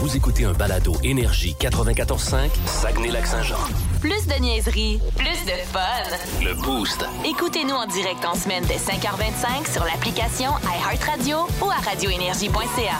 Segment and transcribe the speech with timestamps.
[0.00, 3.58] Vous écoutez un balado Énergie 94.5, Saguenay-Lac-Saint-Jean.
[4.00, 6.42] Plus de niaiserie, plus de fun.
[6.42, 7.04] Le Boost.
[7.22, 12.96] Écoutez-nous en direct en semaine dès 5h25 sur l'application iHeartRadio ou à radioénergie.ca.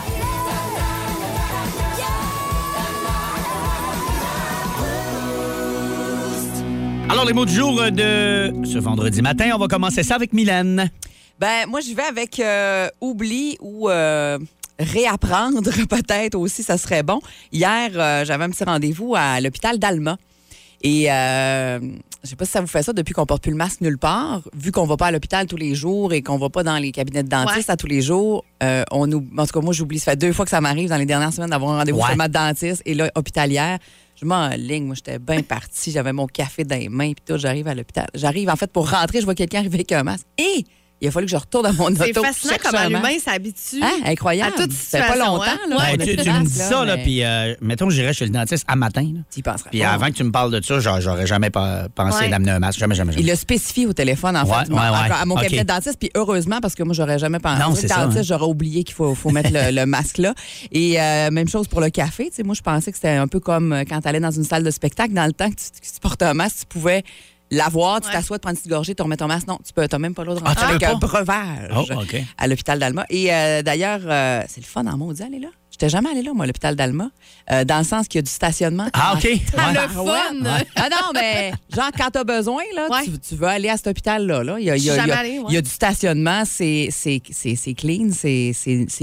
[7.09, 10.33] Alors, les mots du jour euh, de ce vendredi matin, on va commencer ça avec
[10.33, 10.91] Mylène.
[11.39, 14.37] Ben, moi, je vais avec euh, oubli ou euh,
[14.83, 17.19] réapprendre, peut-être aussi, ça serait bon.
[17.51, 20.17] Hier, euh, j'avais un petit rendez-vous à l'hôpital d'Alma.
[20.83, 21.79] Et euh,
[22.23, 23.99] je sais pas si ça vous fait ça depuis qu'on porte plus le masque nulle
[23.99, 26.77] part, vu qu'on va pas à l'hôpital tous les jours et qu'on va pas dans
[26.77, 28.43] les cabinets de dentistes à tous les jours.
[28.63, 29.99] euh, on nous, en tout cas, moi, j'oublie.
[29.99, 32.09] Ça fait deux fois que ça m'arrive dans les dernières semaines d'avoir un rendez-vous Ouais.
[32.09, 33.77] chez ma dentiste et là, hôpitalière.
[34.19, 35.91] Je m'enligne, moi, j'étais bien partie.
[35.91, 38.07] J'avais mon café dans les mains, puis tout, j'arrive à l'hôpital.
[38.15, 40.25] J'arrive, en fait, pour rentrer, je vois quelqu'un arriver avec un masque.
[40.39, 40.63] Et
[41.01, 42.03] il a fallu que je retourne à mon auto.
[42.05, 43.81] C'est fascinant comment l'humain s'habitue.
[43.81, 44.53] Hein, incroyable.
[44.55, 45.59] À toute Ça fait pas longtemps, hein?
[45.69, 45.77] là.
[45.77, 48.31] Ouais, tu, tu me dis ça, là, mais puis euh, mettons que j'irais chez le
[48.31, 49.11] dentiste à matin.
[49.29, 51.89] t'y penserais Puis avant que tu me parles de ça, genre, j'aurais jamais pensé
[52.21, 52.29] Ouais.
[52.29, 52.79] d'amener un masque.
[52.79, 53.23] Jamais, jamais, jamais.
[53.23, 55.11] Il l'a spécifié au téléphone, en Ouais, fait, ouais, ouais.
[55.11, 55.97] à, mon cabinet de dentiste.
[55.99, 57.61] Puis heureusement, parce que moi, j'aurais jamais pensé.
[57.61, 58.23] Non, c'est ça, dentiste, hein.
[58.23, 60.33] j'aurais oublié qu'il faut, faut mettre le, le masque là.
[60.71, 62.25] Et euh, même chose pour le café.
[62.29, 64.31] Tu sais, moi, je pensais que c'était un peu comme euh, quand tu allais dans
[64.31, 65.13] une salle de spectacle.
[65.13, 67.03] Dans le temps que tu, que tu portais un masque, tu pouvais
[67.51, 68.13] l'avoir, tu Ouais.
[68.13, 69.47] t'assois, te prendre une petite gorgée, tu remets ton masque.
[69.47, 71.07] Non, tu peux, t'as même pas le droit de Ah, rentrer tu avec un pas?
[71.07, 72.15] breuvage Oh, OK.
[72.37, 73.05] à l'hôpital d'Alma.
[73.09, 75.49] Et euh, d'ailleurs, euh, c'est le fun en maudit aller là.
[75.71, 77.09] J'étais jamais allée là, moi, à l'hôpital d'Alma,
[77.51, 78.87] euh, dans le sens qu'il y a du stationnement.
[78.93, 79.27] Ah, OK.
[79.57, 79.87] Ah, le ouais?
[79.87, 80.63] fun!
[80.75, 83.05] Ah non, mais genre, quand t'as besoin, là, Ouais.
[83.05, 84.43] tu, tu veux aller à cet hôpital-là.
[84.43, 84.57] Là.
[84.59, 85.45] Il, y a, il, y a, Je suis il y a- jamais allée, ouais.
[85.49, 88.53] il y a du stationnement, c'est c'est- c'est- c'est clean, c'est-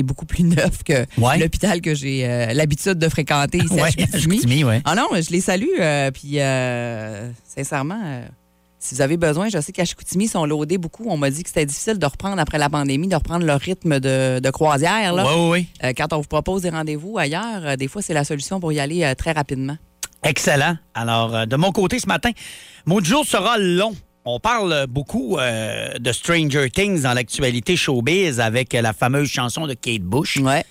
[0.02, 1.04] beaucoup plus neuf que
[1.38, 4.62] l'hôpital que j'ai euh, l'habitude de fréquenter ici à Chicoutimi.
[4.84, 6.38] Ah non, je les salue, euh, puis
[7.44, 8.22] sincèrement...
[8.78, 11.06] si vous avez besoin, je sais qu'à Chicoutimi, ils sont loadés beaucoup.
[11.08, 13.98] On m'a dit que c'était difficile de reprendre après la pandémie, de reprendre leur rythme
[13.98, 15.12] de, de croisière.
[15.12, 15.26] Là.
[15.48, 15.66] Oui.
[15.82, 18.72] Euh, quand on vous propose des rendez-vous ailleurs, euh, des fois, c'est la solution pour
[18.72, 19.76] y aller euh, très rapidement.
[20.22, 20.76] Excellent.
[20.94, 22.30] Alors, de mon côté ce matin,
[22.86, 23.94] mon jour sera long.
[24.24, 30.02] On parle beaucoup de Stranger Things dans l'actualité showbiz avec la fameuse chanson de Kate
[30.02, 30.38] Bush.
[30.38, 30.64] Ouais.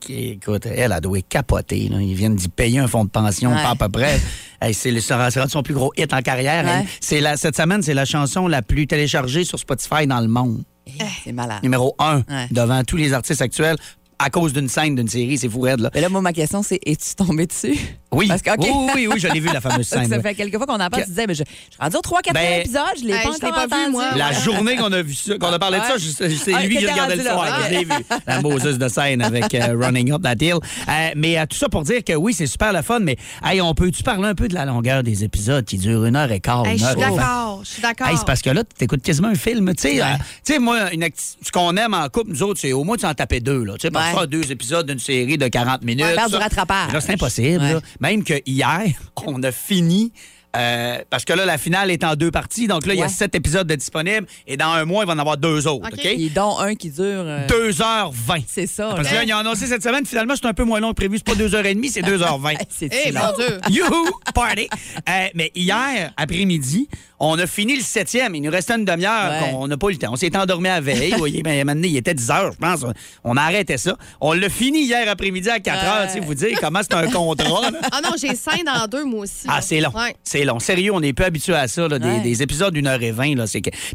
[0.00, 1.88] Qui, écoute, elle a dû capoter.
[1.88, 2.00] Là.
[2.00, 3.62] Ils viennent d'y payer un fonds de pension, Ouais.
[3.62, 4.20] pas à peu près.
[4.62, 6.64] Hey, c'est le sera sera son plus gros hit en carrière.
[6.64, 6.70] Ouais.
[6.82, 10.28] Elle- C'est la, cette semaine, c'est la chanson la plus téléchargée sur Spotify dans le
[10.28, 10.62] monde.
[10.86, 10.92] Eh,
[11.24, 11.58] C'est malade.
[11.64, 12.46] Numéro un Ouais.
[12.52, 13.76] devant tous les artistes actuels
[14.24, 15.38] à cause d'une scène d'une série.
[15.38, 15.90] C'est fou raide, là.
[15.94, 17.76] Mais là, moi, ma question, c'est es-tu tombé dessus?
[18.12, 18.28] Oui.
[18.28, 20.10] Parce que, oui, oui, oui, je l'ai vu, la fameuse Ça scène.
[20.20, 20.34] fait ouais.
[20.34, 22.32] quelques fois qu'on en parle, Que- tu disais, mais je, je suis rendu au 3-4
[22.34, 23.90] Ben, épisode, je l'ai hey, pas encore pas vu, entendu.
[23.92, 24.04] moi.
[24.16, 26.86] La journée qu'on a vu ça, qu'on a parlé de ça, c'est Ah, lui qui
[26.86, 27.46] regardait le soir.
[27.60, 27.64] ok.
[27.68, 27.92] Je l'ai vu.
[28.26, 30.54] La Moses de scène avec euh, Running Up That Hill.
[30.88, 33.60] Euh, mais euh, tout ça pour dire que oui, c'est super le fun, mais hey,
[33.62, 36.40] on peut-tu parler un peu de la longueur des épisodes qui durent une heure et
[36.40, 37.60] quart, Hey, je suis d'accord.
[37.64, 38.08] Je suis d'accord.
[38.08, 39.72] Hey, c'est parce que là, tu écoutes quasiment un film.
[39.74, 40.02] Tu sais, Ouais.
[40.02, 42.96] euh, tu sais, moi, une ce qu'on aime en couple, nous autres, c'est au moins
[42.98, 43.64] tu en tapais deux.
[43.64, 43.74] Là.
[44.12, 44.14] Ouais.
[44.14, 46.04] parfois deux épisodes d'une série de 40 minutes.
[46.04, 46.92] Ouais, du rattrapage.
[46.92, 47.62] Là, c'est impossible.
[47.62, 47.72] Ouais.
[47.74, 47.80] là.
[48.00, 48.82] Même que hier,
[49.26, 50.12] on a fini.
[50.54, 52.66] euh, parce que là, la finale est en deux parties.
[52.66, 54.26] Donc là, il y a sept épisodes de disponibles.
[54.46, 55.88] Et dans un mois, il va en avoir deux autres.
[55.90, 56.04] OK.
[56.04, 57.02] Et dont un qui dure.
[57.04, 58.44] euh, 2h20.
[58.46, 58.92] C'est ça.
[58.94, 59.24] Parce que là.
[59.24, 61.16] ils ont annoncé cette semaine, finalement, c'est un peu moins long que prévu.
[61.18, 62.56] C'est pas 2h30, c'est 2h20.
[62.68, 63.20] C'est long?
[63.30, 63.60] mon Dieu.
[63.70, 64.10] Youhou!
[64.34, 64.68] Party!
[65.08, 66.86] Euh, mais hier, après-midi,
[67.24, 68.34] on a fini le septième.
[68.34, 69.50] Il nous restait une demi-heure Ouais.
[69.52, 70.10] qu'on n'a pas eu le temps.
[70.12, 71.12] On s'est endormi à veille.
[71.12, 72.84] Vous voyez, ben, maintenant, il était 10 heures, je pense.
[73.22, 73.96] On arrêtait ça.
[74.20, 76.06] On l'a fini hier après-midi à 4 heures.
[76.08, 77.70] Tu sais, vous dire comment c'est un contrat.
[77.70, 77.78] là.
[77.92, 79.46] Ah non, j'ai scène dans deux, moi aussi.
[79.46, 79.92] Ah, c'est long.
[79.94, 80.16] Ouais.
[80.24, 80.58] C'est long.
[80.58, 83.34] Sérieux, on n'est peu habitué à ça, là, des, épisodes d'une heure et vingt.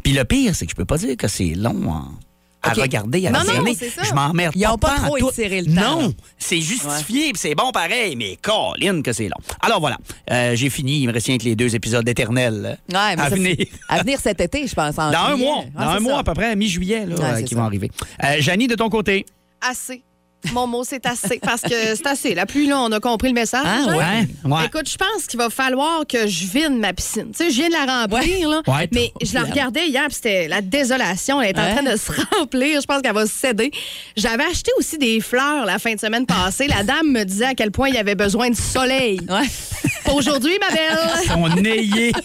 [0.02, 2.02] Puis le pire, c'est que je peux pas dire que c'est long
[2.68, 3.74] à regarder, à Non, non, visionner.
[3.78, 4.02] c'est ça.
[4.02, 5.28] Je m'emmerde Ils ont pas trop tout.
[5.30, 6.08] étiré le temps, Non, là.
[6.38, 9.36] c'est justifié, puis c'est bon pareil, mais Colin que c'est long.
[9.60, 9.96] Alors voilà,
[10.30, 11.00] euh, j'ai fini.
[11.00, 13.56] Il me reste rien que les deux épisodes éternels Ouais, mais à ça, venir.
[13.88, 14.98] à venir cet été, je pense.
[14.98, 17.42] en Dans un mois, Ouais, dans un mois à peu près, à mi-juillet, Ouais, euh,
[17.42, 17.90] qui vont arriver.
[18.24, 19.26] Euh, Janie, de ton côté?
[19.60, 20.02] Assez.
[20.52, 21.38] Mon mot, c'est assez.
[21.40, 22.34] Parce que c'est assez.
[22.34, 23.62] La pluie, là, on a compris le message.
[23.64, 23.96] Ah, hein?
[23.96, 24.66] Ouais, ouais.
[24.66, 27.30] Écoute, je pense qu'il va falloir que je vide ma piscine.
[27.32, 28.62] Tu sais, je viens de la remplir, là.
[28.66, 31.42] Ouais, mais je la regardais hier, puis c'était la désolation.
[31.42, 32.80] Elle est en train de se remplir.
[32.80, 33.70] Je pense qu'elle va céder.
[34.16, 36.68] J'avais acheté aussi des fleurs la fin de semaine passée.
[36.68, 39.20] La dame me disait à quel point il y avait besoin de soleil.
[40.04, 40.98] Pas aujourd'hui, ma belle.
[41.26, 42.12] Son ayé.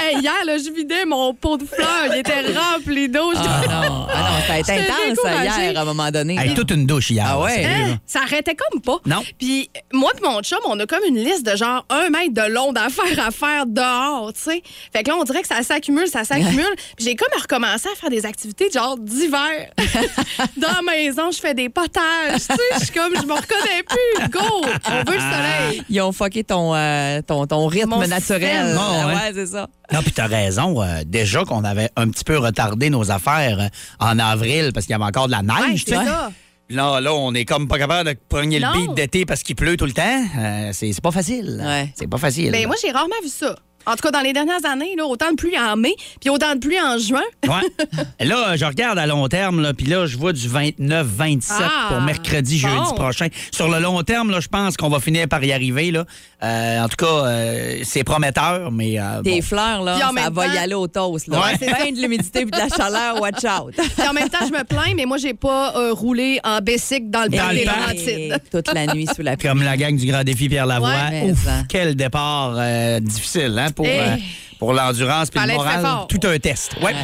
[0.00, 2.06] Hey, hier, là, je vidais mon pot de fleurs.
[2.12, 3.32] Il était rempli d'eau.
[3.36, 5.18] Ah non, ah non, ça a été intense
[5.58, 6.36] hier à un moment donné.
[6.38, 7.26] Hey, toute une douche hier.
[7.28, 7.64] Ah ouais?
[7.64, 7.98] Hein?
[8.06, 8.98] Ça arrêtait comme pas.
[9.06, 9.22] Non.
[9.38, 12.52] Puis moi et mon chum, on a comme une liste de genre un mètre de
[12.52, 14.62] long d'affaires à faire dehors, tu sais.
[14.92, 16.74] Fait que là, on dirait que ça s'accumule, ça s'accumule.
[16.96, 19.70] Puis j'ai comme recommencé à faire des activités genre d'hiver.
[20.56, 22.00] Dans la maison, je fais des potages,
[22.34, 22.78] tu sais.
[22.78, 24.28] Je suis comme, je me reconnais plus.
[24.30, 24.40] Go!
[24.86, 25.82] On veut le soleil.
[25.88, 28.76] Ils ont fucké ton, euh, ton, ton rythme Mon naturel.
[28.78, 29.14] Ah ouais.
[29.14, 29.68] ouais, c'est ça.
[29.92, 30.82] Non, puis t'as raison.
[30.82, 33.68] euh, déjà qu'on avait un petit peu retardé nos affaires euh,
[34.04, 35.84] en avril parce qu'il y avait encore de la Ouais, neige.
[35.86, 36.04] c'est tu sais.
[36.06, 36.30] ça.
[36.72, 39.76] Là, là, on est comme pas capable de prendre le beat d'été parce qu'il pleut
[39.76, 40.22] tout le temps.
[40.38, 41.60] Euh, c'est c'est pas facile.
[41.64, 41.92] Ouais.
[41.96, 42.52] C'est pas facile.
[42.52, 43.56] Ben moi, j'ai rarement vu ça.
[43.86, 46.54] En tout cas, dans les dernières années, là, autant de pluie en mai, puis autant
[46.54, 47.22] de pluie en juin.
[47.46, 47.86] Ouais.
[48.26, 52.00] là, je regarde à long terme, là, puis là, je vois du 29-27 Ah, pour
[52.02, 52.68] mercredi, bon.
[52.68, 53.28] jeudi prochain.
[53.50, 55.90] Sur le long terme, là, je pense qu'on va finir par y arriver.
[55.90, 56.04] Là.
[56.42, 59.42] Euh, en tout cas, euh, c'est prometteur, mais euh, bon.
[59.42, 61.28] fleurs, là, ça même va y temps- aller au toast.
[61.28, 61.38] Là.
[61.40, 61.56] Ouais.
[61.60, 63.74] C'est plein de l'humidité et de la chaleur, watch out.
[63.96, 67.10] Puis en même temps, je me plains, mais moi, j'ai pas euh, roulé en Bessic
[67.10, 67.64] dans le parc des.
[67.64, 68.38] Laurentides.
[68.50, 69.48] Toute la nuit sous la pluie.
[69.48, 70.90] Comme la gang du Grand Défi Pierre Lavoie.
[70.90, 74.00] Ouais, Ouf, quel départ euh, difficile hein, pour, Eh.
[74.00, 74.16] euh,
[74.58, 75.84] pour l'endurance puis le moral.
[76.08, 76.76] Tout un test.
[76.82, 76.94] Ouais.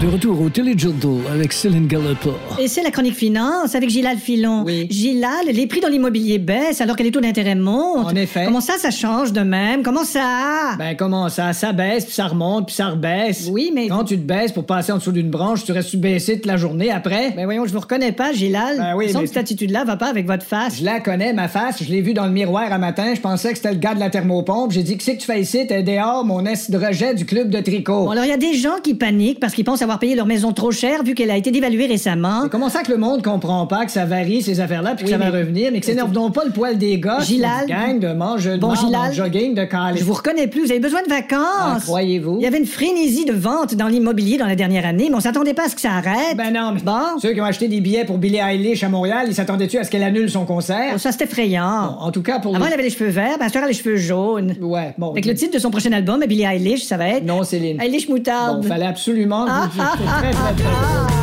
[0.00, 2.30] De retour au Téléjournal avec Céline Gallopin.
[2.60, 4.62] Et c'est la chronique finance avec Gilal Filon.
[4.64, 4.86] Oui.
[4.88, 8.06] Gilal, les prix dans l'immobilier baissent alors que les taux d'intérêt montent.
[8.06, 8.44] En effet.
[8.44, 9.82] Comment ça, ça change de même?
[9.82, 10.76] Comment ça?
[10.78, 11.52] Ben comment ça?
[11.52, 13.48] Ça baisse, puis ça remonte, puis ça rebaisse.
[13.50, 13.88] oui, mais...
[13.88, 16.56] Quand tu te baisses pour passer en dessous d'une branche, tu restes baissé toute la
[16.58, 17.32] journée après.
[17.34, 18.76] Ben voyons, je vous reconnais pas, Gilal.
[18.78, 20.78] Ben oui, mais- que cette attitude-là va pas avec votre face.
[20.78, 21.82] Je la connais, ma face.
[21.82, 23.14] Je l'ai vue dans le miroir un matin.
[23.16, 24.70] Je pensais que c'était le gars de la thermopompe.
[24.70, 25.66] J'ai dit, qu'est-ce que tu fais ici?
[25.66, 28.04] T'es dehors, mon est de rejet du club de tricot.
[28.04, 30.26] Bon, alors il y a des gens qui paniquent parce qu'ils pensent avoir payé leur
[30.26, 32.42] maison trop cher vu qu'elle a été dévaluée récemment.
[32.44, 35.10] C'est comment ça que le monde comprend pas que ça varie, ces affaires-là, puis que
[35.10, 37.20] Oui, ça va mais- revenir, mais que s'énerve donc pas le poil des gars.
[37.20, 37.66] Gilal.
[37.66, 39.12] Gang de mange de Bon, Gilal.
[39.12, 39.98] jogging, de calais.
[39.98, 41.84] Je vous reconnais plus, vous avez besoin de Ah, vacances.
[41.84, 42.36] croyez-vous?
[42.38, 45.20] Il y avait une frénésie de vente dans l'immobilier dans la dernière année, mais on
[45.20, 46.36] s'attendait pas à ce que ça arrête.
[46.36, 47.18] Ben non, mais Bon.
[47.20, 49.90] ceux qui ont acheté des billets pour Billie Eilish à Montréal, ils s'attendaient-tu à ce
[49.90, 50.92] qu'elle annule son concert?
[50.94, 51.96] Oh, ça, c'est effrayant.
[51.98, 53.66] Bon, en tout cas, pour Avant, les- elle avait les cheveux verts, ben, elle a
[53.66, 54.54] les cheveux jaunes.
[54.60, 55.12] Ouais, bon.
[55.12, 57.24] Avec le titre de son prochain album, Billie Eilish, ça va être.
[57.24, 57.80] Non, Céline.
[57.80, 58.62] Eilish Moutarde.
[58.62, 59.77] Bon, fallait absolument Ah, vous...
[59.78, 61.17] 哈哈哈哈。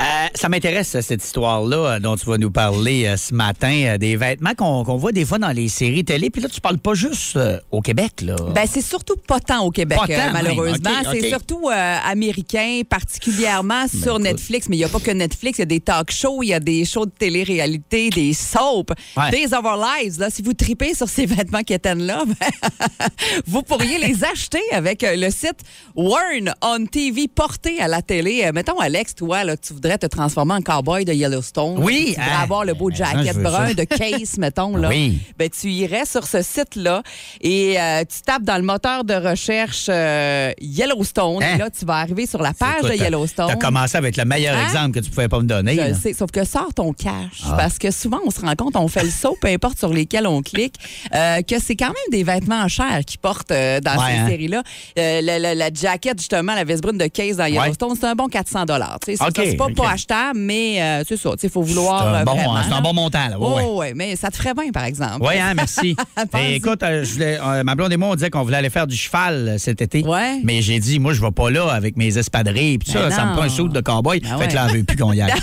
[0.00, 3.98] Euh, ça m'intéresse, cette histoire-là euh, dont tu vas nous parler euh, ce matin, euh,
[3.98, 6.30] des vêtements qu'on voit des fois dans les séries télé.
[6.30, 8.36] Puis là, tu parles pas juste euh, au Québec, là.
[8.54, 10.90] Ben, c'est surtout pas tant au Québec, tant, euh, malheureusement.
[11.10, 14.22] C'est surtout euh, américain, particulièrement sur écoute.
[14.22, 14.68] Netflix.
[14.68, 16.54] Mais il n'y a pas que Netflix, il y a des talk shows, il y
[16.54, 19.30] a des shows de télé-réalité, des soaps, Ouais.
[19.30, 20.18] Days of Our Lives.
[20.18, 22.68] Là, si vous tripez sur ces vêtements quétaines-là, ben,
[23.46, 25.60] vous pourriez les acheter avec euh, le site
[25.94, 28.42] Warn on TV porté à la télé.
[28.44, 31.76] Euh, mettons, Alex, toi, là, tu voudrais te transformer en cowboy de Yellowstone.
[31.78, 32.42] Oui, Tu voudrais hein.
[32.42, 33.74] avoir le beau Ben, jacket brun ça.
[33.74, 34.76] de case, mettons.
[34.76, 34.88] Là.
[34.88, 35.18] Oui.
[35.38, 37.02] Ben, tu irais sur ce site-là
[37.40, 41.42] et euh, tu tapes dans le moteur de recherche euh, Yellowstone.
[41.42, 41.54] Hein?
[41.54, 43.48] Et là, tu vas arriver sur la page de Yellowstone.
[43.48, 44.64] T'as commencé avec le meilleur Hein?
[44.66, 45.76] exemple que tu pouvais pas me donner.
[45.76, 47.42] Je sais, sauf que sors ton cash.
[47.46, 47.54] Ah.
[47.56, 50.26] Parce que souvent, on se rend compte, on fait le saut, peu importe sur lesquels
[50.26, 50.74] on clique,
[51.14, 53.80] euh, que c'est quand même des vêtements chers qu'ils portent dans Ouais,
[54.12, 54.28] ces hein?
[54.28, 54.62] séries-là.
[54.96, 58.28] La, la- la jacket, justement, la veste brune de case dans Yellowstone, c'est un bon
[58.28, 58.64] 400
[59.04, 61.30] C'est ça, OK, c'est pas, pas achetable, mais euh, c'est ça.
[61.42, 62.56] Il faut C'est vouloir un, euh, bon, vraiment.
[62.66, 63.38] c'est un bon montant, là.
[63.38, 63.62] Ouais.
[63.66, 65.18] Oh, ouais, mais ça te ferait bien, par exemple.
[65.20, 65.96] Oui, hein, merci.
[66.38, 68.86] Et écoute, euh, je voulais- ma blonde et moi, on disait qu'on voulait aller faire
[68.86, 70.02] du cheval cet été.
[70.04, 70.40] Ouais.
[70.44, 72.78] Mais j'ai dit, moi, je vais pas là avec mes espadrilles.
[72.78, 74.20] Puis Ben ça, ça me prend un saut de cowboy.
[74.20, 75.32] Ben fait que là, elle veut plus qu'on y aille.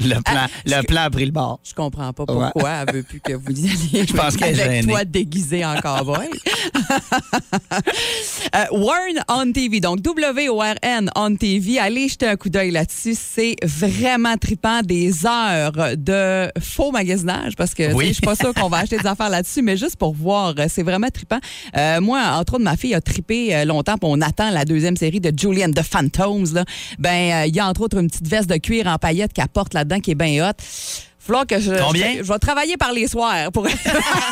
[0.00, 1.60] le, plan, Ah, le plan a pris le bord.
[1.64, 4.06] Je comprends pas pourquoi elle veut plus que vous y alliez.
[4.08, 4.92] Je pense qu'elle est avec gênée.
[4.92, 6.28] toi déguisé en cowboy.
[8.54, 11.78] euh, Warn on TV, donc W-O-R-N on TV.
[11.78, 13.14] Allez jeter un coup d'œil là-dessus.
[13.18, 18.08] C'est vraiment trippant des heures de faux magasinage parce que Oui.
[18.08, 20.66] je suis pas sûre qu'on va acheter des affaires là-dessus, mais juste pour voir, euh,
[20.68, 21.38] c'est vraiment trippant.
[21.76, 24.96] Euh, moi, entre autres, ma fille a trippé euh, longtemps, puis on attend la deuxième
[24.96, 26.52] série de Julian the Phantoms.
[26.54, 26.64] Là.
[26.98, 29.48] Ben, euh, il y a entre autres une petite veste de cuir en paillettes qu'elle
[29.48, 30.54] porte là-dedans qui est bien hot.
[31.26, 32.12] Falloir que je, Combien?
[32.18, 33.66] je, je vais travailler par les soirs pour,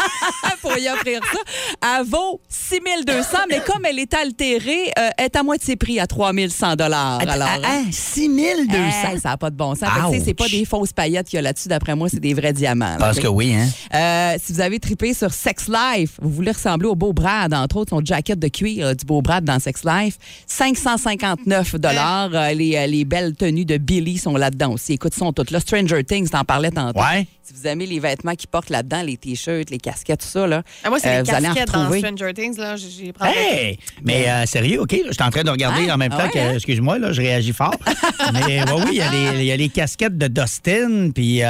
[0.61, 1.99] pour y offrir ça.
[1.99, 6.07] Elle vaut 6200, mais comme elle est altérée, euh, elle est à moitié prix à
[6.07, 7.21] 3100 dollars.
[7.27, 8.75] Alors, Ah, ah, 6200.
[9.13, 9.89] Hey, ça n'a pas de bon sens.
[10.25, 11.69] C'est pas des fausses paillettes qu'il y a là-dessus.
[11.69, 12.97] D'après moi, c'est des vrais diamants.
[12.99, 13.69] Parce que oui, hein.
[13.95, 17.77] euh, si vous avez trippé sur Sex Life, vous voulez ressembler au beau Brad, entre
[17.79, 22.31] autres, son jacket de cuir euh, du beau Brad dans Sex Life, 559 dollars.
[22.55, 24.93] les, euh, les belles tenues de Billy sont là-dedans aussi.
[24.95, 25.61] Écoute, sont toutes là.
[25.61, 26.82] Stranger Things, t'en parlais tantôt.
[26.91, 27.27] Ouais.
[27.43, 30.63] Si vous aimez les vêtements qu'ils portent là-dedans, les t-shirts, les casquettes, tout ça, là,
[30.85, 31.93] Ah, moi, c'est euh, les vous allez en casquettes dans.
[31.93, 32.57] Stranger Things.
[32.59, 33.79] Là, j'ai- Hey!
[34.03, 36.19] Mais euh, sérieux, OK, là, je suis en train de regarder Ah, en même ah
[36.19, 36.39] temps ouais, que.
[36.39, 36.55] hein?
[36.55, 37.75] Excuse-moi, là, je réagis fort.
[38.33, 41.43] Mais ouais, oui, il y, a les- il y a les casquettes de Dustin, puis.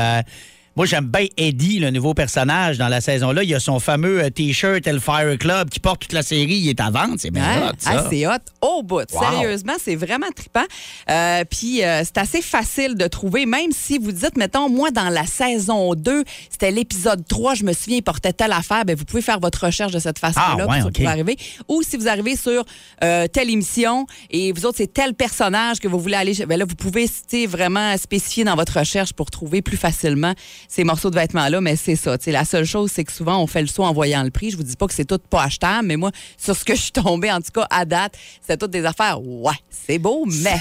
[0.74, 3.42] Moi, j'aime bien Eddie, le nouveau personnage dans la saison-là.
[3.42, 6.54] Il y a son fameux euh, T-shirt Fire Club qui porte toute la série.
[6.54, 7.16] Il est à vendre.
[7.18, 7.90] C'est bien hot, ça.
[7.98, 9.04] Ah, c'est hot au bout.
[9.12, 9.20] Wow.
[9.20, 10.64] Sérieusement, c'est vraiment trippant.
[11.10, 15.10] Euh, Puis euh, c'est assez facile de trouver, même si vous dites, mettons, moi, dans
[15.10, 19.04] la saison 2, c'était l'épisode 3, je me souviens, il portait telle affaire, ben, vous
[19.04, 20.66] pouvez faire votre recherche de cette façon-là.
[20.66, 20.94] Ah, ouais, OK.
[20.94, 21.36] pourrait arriver.
[21.68, 22.64] Ou si vous arrivez sur
[23.04, 26.64] euh, telle émission et vous autres, c'est tel personnage que vous voulez aller, ben là,
[26.64, 27.10] vous pouvez
[27.46, 30.32] vraiment spécifier dans votre recherche pour trouver plus facilement
[30.74, 31.60] ces morceaux de vêtements-là.
[31.60, 32.16] Mais c'est ça.
[32.16, 34.30] tu sais, La seule chose, c'est que souvent, on fait le saut en voyant le
[34.30, 34.50] prix.
[34.50, 36.80] Je vous dis pas que c'est tout pas achetable, mais moi, sur ce que je
[36.80, 39.20] suis tombée, en tout cas, à date, c'est toutes des affaires.
[39.22, 40.56] Ouais, c'est beau, mais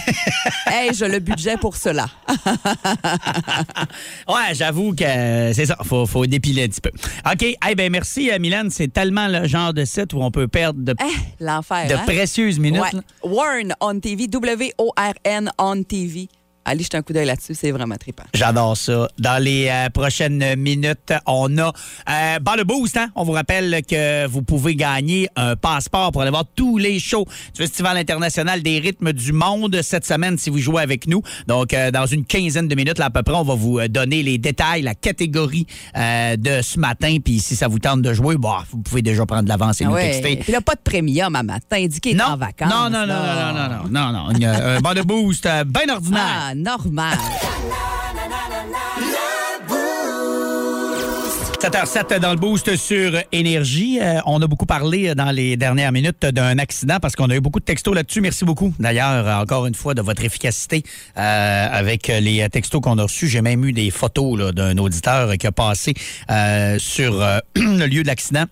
[0.89, 2.07] ai-je le budget pour cela?
[4.27, 5.03] Ouais, j'avoue que
[5.53, 5.77] c'est ça.
[5.83, 6.91] Faut, faut dépiler un petit peu.
[7.29, 7.43] OK.
[7.69, 8.69] Eh ben merci, euh, Mylène.
[8.69, 11.87] C'est tellement le genre de site où on peut perdre de, Eh, l'enfer.
[11.87, 12.03] de hein?
[12.05, 12.81] précieuses minutes.
[12.81, 13.01] Ouais.
[13.23, 16.27] Warn on TV, W-O-R-N on TV.
[16.63, 18.23] Allez jeter un coup d'œil là-dessus, c'est vraiment trippant.
[18.35, 19.07] J'adore ça.
[19.17, 21.73] Dans les euh, prochaines minutes, on a
[22.09, 22.97] euh, le Boost.
[22.97, 23.09] Hein?
[23.15, 27.25] On vous rappelle que vous pouvez gagner un passeport pour aller voir tous les shows
[27.55, 31.23] du Festival international des rythmes du monde cette semaine si vous jouez avec nous.
[31.47, 33.87] Donc, euh, dans une quinzaine de minutes, là, à peu près, on va vous euh,
[33.87, 35.65] donner les détails, la catégorie
[35.95, 37.17] de ce matin.
[37.23, 39.85] Puis si ça vous tente de jouer, bah, vous pouvez déjà prendre de l'avance et
[39.85, 40.11] nous Ouais.
[40.11, 40.35] texter.
[40.37, 41.77] Puis là, pas de premium à matin.
[41.77, 42.69] Est Non, en vacances.
[42.71, 44.47] non, non, non, non, non, non, non, non, non.
[44.47, 46.21] Un Bas de Boost bien ordinaire.
[46.23, 47.17] Ah, normal.
[51.61, 53.99] 7h07 dans le boost sur Énergie.
[54.01, 57.35] Euh, on a beaucoup parlé euh, dans les dernières minutes d'un accident parce qu'on a
[57.35, 58.19] eu beaucoup de textos là-dessus.
[58.19, 58.73] Merci beaucoup.
[58.79, 60.81] D'ailleurs, euh, encore une fois, de votre efficacité
[61.15, 63.27] avec les textos qu'on a reçus.
[63.27, 65.93] J'ai même eu des photos d'un auditeur qui a passé
[66.79, 67.13] sur
[67.55, 68.45] le lieu de l'accident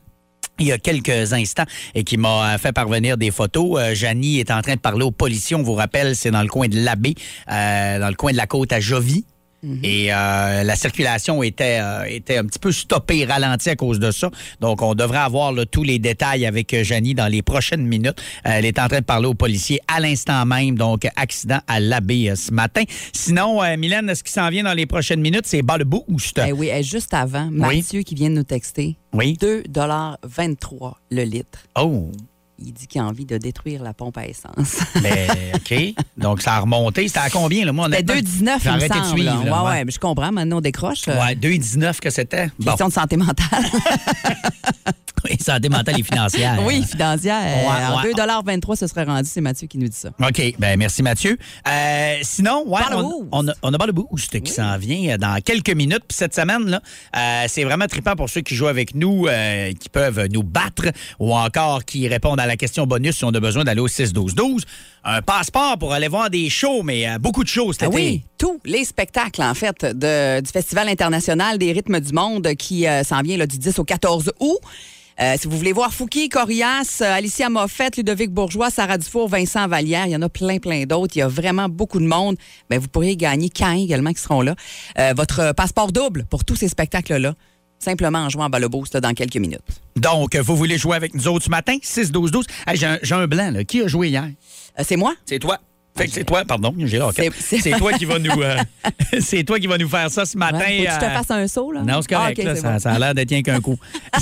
[0.60, 3.80] il y a quelques instants et qui m'a fait parvenir des photos.
[3.80, 5.56] Euh, Janie est en train de parler aux policiers.
[5.56, 7.16] On vous rappelle, c'est dans le coin de l'Abbé,
[7.51, 8.80] euh, dans le coin de la côte à
[9.63, 9.80] Jovis.
[9.84, 14.12] Et euh, la circulation était, euh, était un petit peu stoppée, ralentie à cause de
[14.12, 14.30] ça.
[14.60, 18.22] Donc, on devrait avoir là, tous les détails avec euh, Janie dans les prochaines minutes.
[18.44, 20.75] Elle est en train de parler aux policiers à l'instant même.
[20.75, 22.84] Donc, accident à l'abbé euh, ce matin.
[23.13, 26.39] Sinon, Mylène, ce qui s'en vient dans les prochaines minutes, c'est bas le boost.
[26.46, 28.98] Eh oui, juste avant, Mathieu qui vient de nous texter.
[29.13, 29.38] Oui.
[29.42, 31.60] 2,23 le litre.
[31.75, 32.12] Oh,
[32.62, 34.80] Il dit qu'il a envie de détruire la pompe à essence.
[35.01, 35.74] ben, OK.
[36.18, 37.08] Donc, ça a remonté.
[37.08, 37.72] C'était à combien, là?
[37.72, 39.06] Moi, C'était honnêtement, 2,19, il me de semble.
[39.20, 39.86] suivre, là, ouais, ouais.
[39.86, 40.32] mais je comprends.
[40.32, 41.08] Maintenant, on décroche.
[41.08, 42.48] euh, Ouais, 2,19 que c'était.
[42.60, 43.46] Bon, Question de santé mentale.
[45.25, 46.60] oui, santé mentale et financière.
[46.66, 47.36] oui, financière.
[48.04, 48.13] Ouais, ouais.
[48.13, 49.30] 2,23 ce serait rendu.
[49.32, 50.10] C'est Mathieu qui nous dit ça.
[50.20, 51.38] OK, ben merci Mathieu.
[51.68, 55.39] Euh, sinon, ouais, on, on a, on a le boost qui s'en vient euh, dans
[55.42, 56.04] quelques minutes.
[56.08, 56.82] Puis cette semaine, là,
[57.16, 60.86] euh, c'est vraiment trippant pour ceux qui jouent avec nous, euh, qui peuvent nous battre
[61.20, 64.63] ou encore qui répondent à la question bonus si on a besoin d'aller au 6-12-12.
[65.03, 67.96] Un passeport pour aller voir des shows, mais euh, beaucoup de choses cet Ah été.
[67.96, 72.86] oui, tous les spectacles, en fait, de- du Festival international des rythmes du monde qui
[72.88, 74.58] euh, s'en vient là, du 10 au 14 août.
[75.22, 80.06] Euh, si vous voulez voir Fouki, Corias, Alicia Moffett, Ludovic Bourgeois, Sarah Dufour, Vincent Vallière,
[80.06, 81.18] il y en a plein, plein d'autres.
[81.18, 82.38] Il y a vraiment beaucoup de monde.
[82.70, 84.56] Ben, vous pourriez gagner Cain également qui seront là.
[84.98, 87.34] Euh, votre passeport double pour tous ces spectacles-là.
[87.80, 89.62] Simplement en jouant à Balloboost là, dans quelques minutes.
[89.96, 91.78] Donc, vous voulez jouer avec nous autres ce matin?
[91.82, 92.44] 6-12-12.
[92.68, 93.64] Hey, j'ai, un, un blanc, là.
[93.64, 94.26] Qui a joué hier?
[94.80, 95.14] Euh, c'est moi?
[95.26, 95.60] C'est toi.
[96.00, 97.01] Fait que c'est toi, pardon, j'ai.
[97.39, 98.56] C'est- toi qui va nous euh,
[99.20, 100.60] c'est toi qui va nous faire ça ce matin.
[100.60, 101.82] Ouais, faut que je te euh, fasse un saut, là?
[101.82, 102.39] Non, c'est correct.
[102.41, 102.79] Ah, là, ça, bon.
[102.79, 103.77] ça a l'air d'être rien qu'un coup.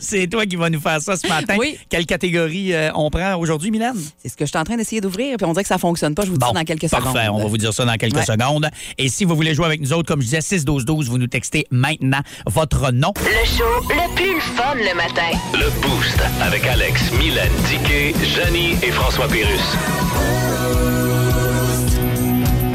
[0.00, 1.56] C'est- toi qui va nous faire ça ce matin.
[1.58, 1.76] Oui.
[1.90, 3.92] Quelle catégorie euh, on prend aujourd'hui, Mylène?
[4.22, 6.14] C'est ce que je suis en train d'essayer d'ouvrir, puis on dirait que ça fonctionne
[6.14, 6.24] pas.
[6.24, 7.08] Je vous dis ça dans quelques parfait.
[7.08, 7.34] secondes.
[7.34, 8.24] On va vous dire ça dans quelques Ouais.
[8.24, 8.68] secondes.
[8.96, 11.66] Et si vous voulez jouer avec nous autres, comme je disais, 6-12-12, vous nous textez
[11.70, 13.12] maintenant votre nom.
[13.18, 15.36] Le show le plus fun le matin.
[15.52, 19.76] Le Boost avec Alex, Mylène, Diquet, Janie et François Pérus.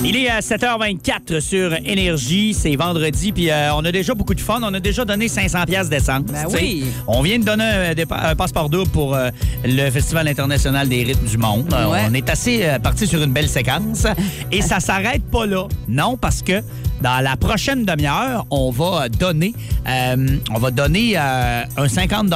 [0.07, 2.53] Il est à 7h24 sur Énergie.
[2.53, 4.59] C'est vendredi, puis euh, on a déjà beaucoup de fun.
[4.61, 6.25] On a déjà donné 500 pièces d'essence.
[6.25, 6.85] Ben oui.
[7.07, 9.31] On vient de donner un, passeport double pour euh,
[9.63, 11.73] le Festival international des rythmes du monde.
[11.73, 12.07] Euh.
[12.07, 14.05] On est assez parti sur une belle séquence.
[14.51, 15.67] Et ça s'arrête pas là.
[15.87, 16.61] Non, parce que
[17.01, 19.55] dans la prochaine demi-heure, on va donner,
[19.87, 22.31] on va donner un 50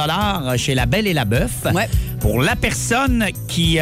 [0.56, 1.88] chez La Belle et la Bœuf Ouais.
[2.18, 3.78] pour la personne qui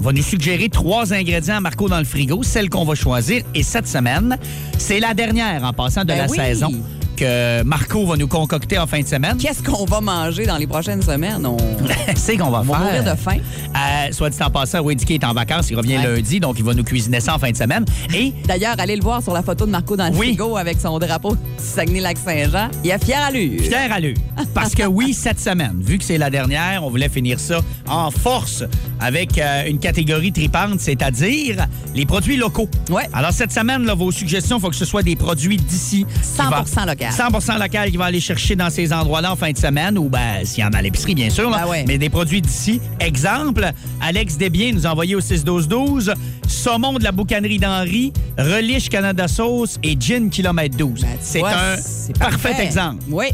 [0.00, 3.42] va nous suggérer trois ingrédients à Marco dans le frigo, celle qu'on va choisir.
[3.54, 4.38] Et cette semaine,
[4.78, 6.36] c'est la dernière en passant de Ben la oui.
[6.36, 6.70] saison.
[7.18, 9.36] Que Marco va nous concocter en fin de semaine.
[9.38, 11.44] Qu'est-ce qu'on va manger dans les prochaines semaines?
[11.44, 11.56] On,
[12.16, 12.84] C'est qu'on va on va faire.
[12.84, 13.36] mourir de faim.
[13.74, 15.70] Euh, soit dit en passant, Wade Dickey est en vacances.
[15.70, 16.16] Il revient Ouais.
[16.16, 17.84] lundi, donc il va nous cuisiner ça en fin de semaine.
[18.14, 20.28] Et D'ailleurs, allez le voir sur la photo de Marco dans le Oui.
[20.28, 22.68] frigo avec son drapeau Saguenay-Lac-Saint-Jean.
[22.84, 23.60] Il a fière allure.
[23.62, 24.14] Fier à lui.
[24.54, 28.10] Parce que oui, cette semaine, vu que c'est la dernière, on voulait finir ça en
[28.10, 28.64] force
[29.00, 32.68] avec euh, une catégorie tripante, c'est-à-dire les produits locaux.
[32.90, 33.08] Ouais.
[33.12, 36.04] Alors cette semaine, là, vos suggestions, il faut que ce soit des produits d'ici.
[36.04, 37.07] qui 100% local.
[37.10, 40.44] 100% local qui va aller chercher dans ces endroits-là en fin de semaine ou ben,
[40.44, 41.50] s'il y en a à l'épicerie, bien sûr.
[41.50, 41.62] là.
[41.64, 41.84] Ben ouais.
[41.86, 42.80] Mais des produits d'ici.
[43.00, 46.12] Exemple, Alex Desbiens nous a envoyé au 6-12-12
[46.46, 51.04] saumon de la boucanerie d'Henri, relish Canada Sauce et gin kilomètre 12.
[51.20, 52.64] c'est Ouais, un c'est parfait parfait.
[52.64, 53.02] exemple.
[53.10, 53.26] Oui.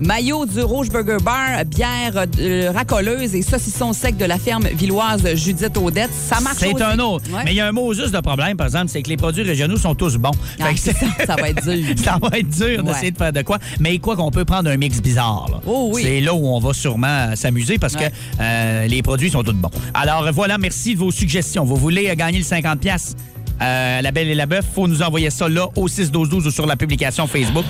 [0.00, 5.34] Maillot du Rouge Burger Bar, bière euh, racoleuse et saucisson sec de la ferme villoise
[5.36, 6.10] Judith Audette.
[6.12, 7.24] Ça marche C'est un autre.
[7.32, 7.40] Ouais.
[7.46, 9.42] Mais il y a un mot juste de problème, par exemple, c'est que les produits
[9.42, 10.32] régionaux sont tous bons.
[10.60, 10.92] Ah, ça,
[11.26, 11.94] ça va être dur.
[12.04, 12.92] ça va être dur Ouais.
[12.92, 13.58] d'essayer de faire de quoi.
[13.80, 15.46] Mais quoi qu'on peut prendre un mix bizarre.
[15.50, 15.60] là.
[15.66, 16.02] Oh oui.
[16.04, 18.10] C'est là où on va sûrement s'amuser parce Ouais.
[18.10, 19.70] que euh, les produits sont tous bons.
[19.94, 21.64] Alors voilà, merci de vos suggestions.
[21.64, 23.14] Vous voulez euh, gagner le 50 pièces
[23.60, 26.76] La Belle et la Bœuf, faut nous envoyer ça là au 6-12-12 ou sur la
[26.76, 27.64] publication Facebook.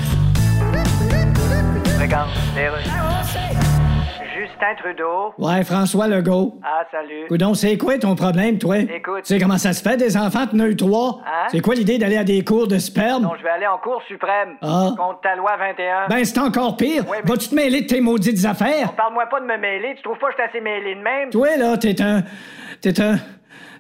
[4.36, 5.34] Justin Trudeau.
[5.38, 6.54] Ouais, François Legault.
[6.62, 7.26] Ah, salut.
[7.28, 8.78] Coudon, c'est quoi ton problème, toi?
[8.78, 9.22] Écoute.
[9.25, 11.20] Tu sais comment ça se fait, des enfants, t'en as eu trois?
[11.26, 11.48] Hein?
[11.50, 13.25] C'est quoi l'idée d'aller à des cours de sperme?
[13.25, 14.50] Non, je vais aller en Cour suprême.
[14.62, 14.90] Ah.
[14.96, 16.06] Contre ta loi 21.
[16.08, 17.08] Ben, c'est encore pire.
[17.08, 18.92] Ouais, mais- Vas-tu te mêler de tes maudites affaires?
[18.92, 19.94] Parle-moi pas de me mêler.
[19.96, 21.30] Tu trouves pas que je suis assez mêlé de même?
[21.30, 22.22] Toi, là, t'es un.
[22.80, 23.16] T'es un.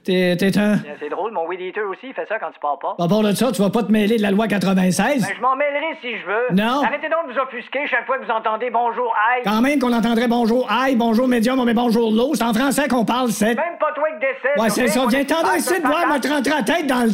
[0.06, 0.78] T'es t'es un?
[1.00, 2.94] C'est drôle, mon weed eater aussi, il fait ça quand tu parles pas.
[3.02, 5.20] À part de ça, tu vas pas te mêler de la loi 96?
[5.20, 6.54] Ben, je m'en mêlerai si je veux.
[6.54, 6.84] Non.
[6.84, 9.42] Arrêtez donc de vous offusquer chaque fois que vous entendez bonjour, aïe.
[9.44, 12.30] Quand même qu'on entendrait bonjour aïe, bonjour médium, mais bonjour l'eau.
[12.34, 13.56] C'est en français qu'on parle, c'est.
[13.56, 14.60] Même pas toi qui décède.
[14.60, 15.04] Ouais, c'est ça.
[15.08, 17.10] Viens t'en ici de voir, me te rentrer la tête dans le.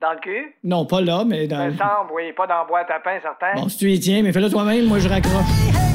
[0.00, 0.54] Dans le cul?
[0.64, 1.72] Non, pas là, mais dans Ça le.
[1.72, 3.60] me semble, oui, pas dans la boîte à pain, certain.
[3.60, 5.93] Bon, si tu y tiens, mais fais-le toi-même, moi je raccroche.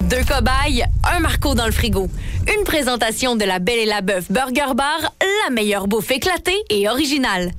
[0.00, 2.08] Deux cobayes, un Marco dans le frigo.
[2.56, 5.12] Une présentation de la Belle et la Bœuf Burger Bar,
[5.44, 7.52] la meilleure bouffe éclatée et originale.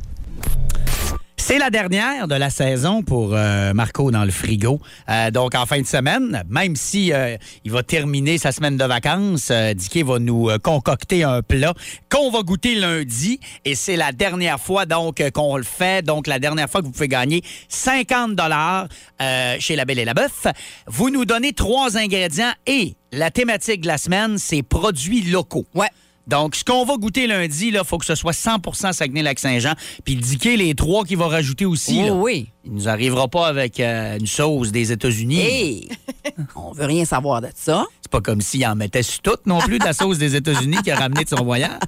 [1.48, 4.80] C'est la dernière de la saison pour euh, Marco dans le frigo.
[5.08, 8.84] Euh, donc, en fin de semaine, même si euh, il va terminer sa semaine de
[8.84, 11.76] vacances, Dicky va nous concocter un plat
[12.10, 13.40] qu'on va goûter lundi.
[13.64, 16.04] Et c'est la dernière fois donc qu'on le fait.
[16.04, 18.88] Donc, la dernière fois que vous pouvez gagner 50 dollars
[19.60, 20.48] chez La Belle et la Bœuf.
[20.88, 25.68] Vous nous donnez trois ingrédients et la thématique de la semaine, c'est produits locaux.
[25.76, 25.90] Ouais.
[26.28, 29.74] Donc, ce qu'on va goûter lundi, il faut que ce soit 100% Saguenay-Lac-Saint-Jean.
[30.04, 32.00] Puis le les trois qu'il va rajouter aussi.
[32.04, 32.14] Oh là.
[32.14, 32.50] oui.
[32.66, 35.40] Il nous arrivera pas avec euh, une sauce des États-Unis.
[35.40, 35.90] Hey!
[36.56, 37.86] On veut rien savoir de ça.
[38.02, 40.92] C'est pas comme s'il en mettait sur non plus de la sauce des États-Unis qu'il
[40.92, 41.72] a ramené de son voyage.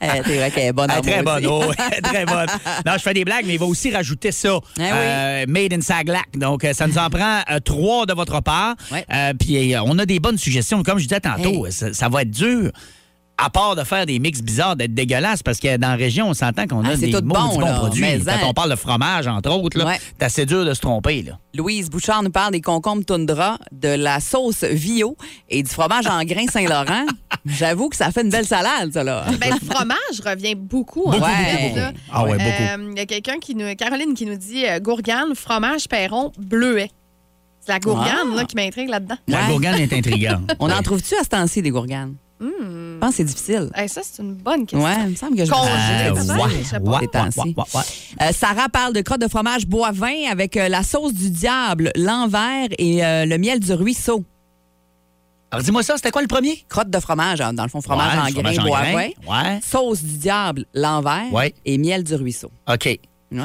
[0.00, 0.90] Eh, c'est vrai qu'elle est bonne.
[0.90, 2.46] Elle est en très bonne, oh, elle est très bonne.
[2.86, 4.60] Non, je fais des blagues, mais il va aussi rajouter ça.
[4.78, 4.88] Eh oui.
[4.92, 6.26] euh, made in Saglac.
[6.36, 8.76] Donc, euh, ça nous en prend euh, trois de votre part.
[8.92, 9.04] Ouais.
[9.12, 10.82] Euh, puis, on a des bonnes suggestions.
[10.82, 11.72] Comme je disais tantôt, Hey.
[11.72, 12.70] ça, ça va être dur.
[13.38, 16.32] À part de faire des mix bizarres, d'être dégueulasse, parce que dans la région, on
[16.34, 18.00] s'entend qu'on a Ah, c'est des tout mots bon, bons là, produits.
[18.00, 18.38] mais Quand hein.
[18.46, 20.00] on parle de fromage, entre autres, là, Ouais.
[20.18, 21.20] c'est assez dur de se tromper.
[21.22, 21.38] Là.
[21.54, 25.16] Louise Bouchard nous parle des concombres toundra, de la sauce Vio
[25.50, 27.04] et du fromage en grains Saint-Laurent.
[27.44, 29.26] J'avoue que ça fait une belle salade, ça, là.
[29.38, 31.02] Ben, le fromage revient beaucoup.
[31.04, 31.76] Beaucoup, en beaucoup, fait, beaucoup.
[31.76, 31.92] là.
[32.10, 32.42] Ah ouais, beaucoup.
[32.42, 33.74] Euh, Il y a quelqu'un qui nous.
[33.74, 36.90] Caroline qui nous dit euh, Gourgane, fromage, perron, bleuet.
[37.60, 38.36] C'est la gourgane Ah.
[38.36, 39.16] là, qui m'intrigue là-dedans.
[39.28, 39.48] La Ouais.
[39.48, 40.54] gourgane est intrigante.
[40.58, 42.14] On en trouve-tu à ce temps-ci des gourganes?
[42.96, 43.70] Je pense que c'est difficile.
[43.74, 44.82] Hey, ça, c'est une bonne question.
[44.88, 47.54] Ouais, il me semble que je Congé, Euh, peut-être, ouais.
[48.22, 52.68] Euh, Sarah parle de crotte de fromage bois-vin avec euh, la sauce du diable, l'envers
[52.78, 54.24] et euh, le miel du ruisseau.
[55.50, 56.64] Alors, dis-moi ça, c'était quoi le premier?
[56.70, 58.94] Crotte de fromage, hein, dans le fond, fromage Ouais, en en bois-vin.
[59.28, 59.60] Ouais.
[59.62, 61.54] Sauce du diable, l'envers Ouais.
[61.66, 62.50] et miel du ruisseau.
[62.66, 62.86] OK.
[62.86, 63.40] Ouais.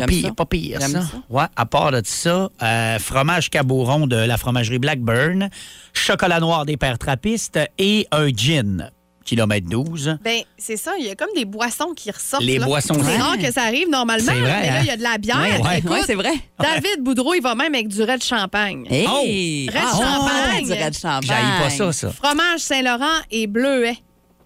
[0.00, 0.88] Pas pire, pas pire, ça.
[0.88, 1.04] ça.
[1.30, 5.48] Ouais, à part de ça, euh, fromage cabouron de la fromagerie Blackburn,
[5.92, 8.90] chocolat noir des pères trappistes et un gin,
[9.24, 10.18] kilomètre 12.
[10.22, 12.42] Ben, c'est ça, il y a comme des boissons qui ressortent.
[12.42, 12.66] Les là.
[12.66, 14.80] boissons C'est rare que ça arrive normalement, C'est vrai, mais là, hein?
[14.82, 15.60] il y a de la bière.
[15.62, 15.82] Ouais.
[15.88, 16.32] Ouais, c'est vrai.
[16.60, 18.86] David Boudreau, il va même avec du red champagne.
[18.90, 19.68] Hey!
[19.68, 20.64] Red Ah, champagne.
[20.66, 21.22] du red champagne.
[21.28, 22.10] J'haïs pas ça, ça.
[22.10, 23.96] Fromage Saint-Laurent et bleuet.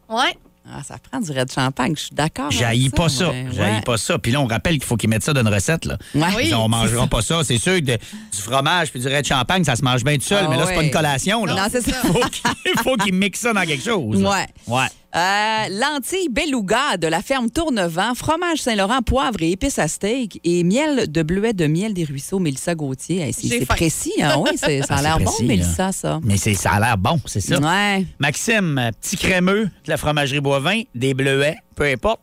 [0.08, 0.36] Ouais.
[0.70, 2.50] Ah, ça prend du red champagne, je suis d'accord.
[2.50, 3.30] J'haïs pas ça.
[3.30, 3.46] ouais.
[3.52, 4.18] J'haïs pas ça.
[4.18, 5.86] Puis là, on rappelle qu'il faut qu'ils mettent ça dans une recette.
[5.86, 5.96] Là.
[6.14, 6.26] Ouais.
[6.36, 6.54] Oui.
[6.54, 7.42] On mangera pas ça.
[7.42, 10.24] C'est sûr que de- du fromage puis du de champagne, ça se mange bien tout
[10.24, 10.44] seul.
[10.44, 11.44] Ah mais là, c'est pas une collation.
[11.46, 11.54] Là.
[11.54, 11.92] Non, c'est ça.
[12.02, 14.20] faut qu'il faut qu'ils mixent ça dans quelque chose.
[14.20, 14.30] là.
[14.30, 14.46] Ouais.
[14.66, 14.86] Ouais.
[15.16, 20.62] Euh, lentilles beluga de la ferme Tournevent, fromage Saint-Laurent, poivre et épices à steak et
[20.64, 23.22] miel de bleuet de miel des ruisseaux, Mélissa Gauthier.
[23.22, 24.34] Hey, c'est précis, hein?
[24.38, 26.20] Oui, ça a Ah, l'air bon, Mélissa, ça.
[26.22, 27.58] Mais c'est- ça a l'air bon, c'est ça.
[27.58, 28.04] Ouais.
[28.18, 32.20] Maxime, euh, petit crémeux de la fromagerie Boivin, des bleuets, peu importe.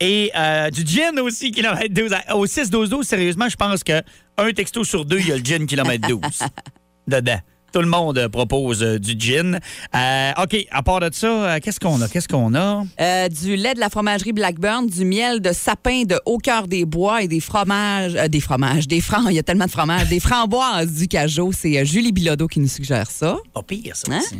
[0.00, 2.10] Et euh, du gin aussi, kilomètre 12.
[2.34, 4.02] Au 6-12-12, sérieusement, je pense que
[4.38, 6.20] un texto sur deux, il y a le gin kilomètre 12
[7.06, 7.38] dedans.
[7.74, 9.58] Tout le monde euh, propose euh, du gin.
[9.96, 12.08] Euh, OK, à part de ça, qu'est-ce qu'on a?
[12.08, 12.84] Qu'est-ce qu'on a?
[13.00, 16.84] Euh, du lait de la fromagerie Blackburn, du miel de sapin de haut cœur des
[16.84, 20.08] bois et des fromages, euh, des fromages, des francs, il y a tellement de fromages,
[20.08, 21.50] des framboises du Cajot.
[21.50, 23.38] C'est Julie Bilodeau qui nous suggère ça.
[23.52, 24.18] Pas pire, ça Hein?
[24.20, 24.36] aussi.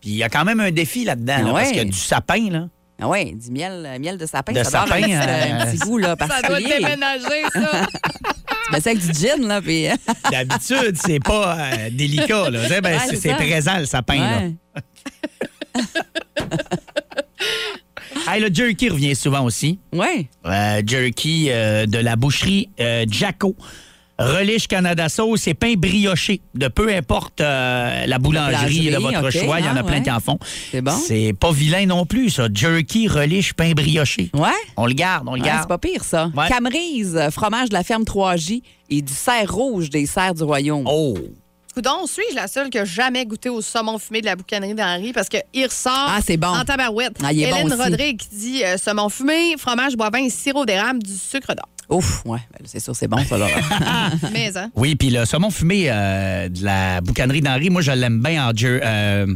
[0.00, 1.84] Puis il y a quand même un défi là-dedans, là, Ah parce qu'il y a
[1.84, 2.68] du sapin, là.
[3.04, 4.52] Ah oui, du miel, euh, miel de sapin.
[4.52, 6.76] De ça doit avoir sapin, un, petit- euh, un petit goût là, Ça doit particulier.
[6.78, 7.86] déménager, ça.
[8.66, 9.86] Tu mets ça avec du gin, là, puis...
[10.30, 12.68] D'habitude, c'est pas euh, délicat, là.
[12.68, 13.34] Sais, ben, Ouais, c'est c'est c'est ça.
[13.34, 14.38] présent, le sapin, là.
[14.42, 14.54] Ouais.
[18.28, 19.80] Hey, le jerky revient souvent aussi.
[19.92, 20.28] Ouais.
[20.46, 23.56] Euh, jerky euh, de la boucherie euh, Jacko.
[24.22, 29.60] Relish Canada Sauce et pain brioché de peu importe euh, la boulangerie de votre choix.
[29.60, 30.02] Il y en a Ah, plein ouais.
[30.02, 30.38] qui en font.
[30.70, 30.92] C'est bon?
[30.92, 32.48] C'est pas vilain non plus, ça.
[32.52, 34.30] Jerky, relish, pain brioché.
[34.34, 34.48] Ouais.
[34.76, 35.62] On le garde, on le Ouais, garde.
[35.62, 36.30] c'est pas pire, ça.
[36.36, 36.48] Ouais.
[36.48, 40.84] Camerise, fromage de la ferme 3J et du cerf rouge des cerfs du royaume.
[40.86, 41.14] Oh!
[41.74, 45.14] Coudon, suis-je la seule qui a jamais goûté au saumon fumé de la boucanerie d'Henri
[45.14, 46.48] parce qu'il ressort Ah, c'est bon.
[46.48, 47.16] en tabarouette.
[47.24, 47.82] Ah, il est bon Hélène aussi.
[47.82, 51.66] Rodrigue qui dit euh, saumon fumé, fromage, bois vin, sirop d'érable, du sucre d'or.
[51.92, 53.46] Ouf, ouais, ben, c'est sûr, c'est bon, ça, là.
[54.32, 54.70] Mais, hein?
[54.74, 58.52] Oui, puis le saumon fumé euh, de la boucanerie d'Henri, moi, je l'aime bien en
[58.62, 59.26] euh,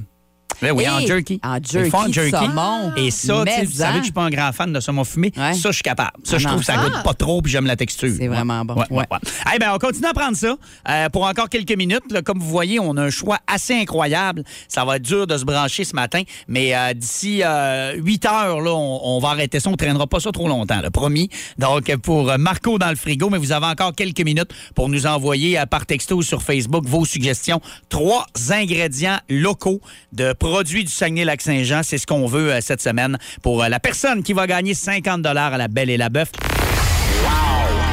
[0.63, 1.41] oui, oui, en Hey, jerky.
[1.45, 2.93] en Ils le font en jerky saumon.
[2.97, 3.93] Et ça, tu sais, Mais vous savez en.
[3.95, 5.33] que je suis pas un grand fan de saumon fumé.
[5.37, 5.55] Ouais.
[5.55, 6.13] Ça, je suis capable.
[6.25, 7.03] Ça, Ah je trouve que ça goûte Ah.
[7.03, 8.13] pas trop, puis j'aime la texture.
[8.19, 8.75] C'est vraiment bon.
[8.75, 9.19] Ouais, ouais, ouais.
[9.55, 10.57] Eh ben, on continue à prendre ça
[10.89, 12.11] euh, pour encore quelques minutes.
[12.11, 12.23] là.
[12.23, 14.45] comme vous voyez, on a un choix assez incroyable.
[14.69, 18.61] Ça va être dur de se brancher ce matin, mais euh, d'ici euh, 8 heures,
[18.61, 19.69] là, on, on va arrêter ça.
[19.71, 21.29] On traînera pas ça trop longtemps, là, promis.
[21.59, 25.07] Donc, pour euh, Marco dans le frigo, mais vous avez encore quelques minutes pour nous
[25.07, 27.61] envoyer par texto sur Facebook vos suggestions.
[27.91, 29.81] Trois ingrédients locaux
[30.13, 31.81] de produits du Saguenay-Lac-Saint-Jean.
[31.83, 35.27] C'est ce qu'on veut euh, cette semaine pour euh, la personne qui va gagner 50
[35.27, 36.31] à la Belle et la Bœuf.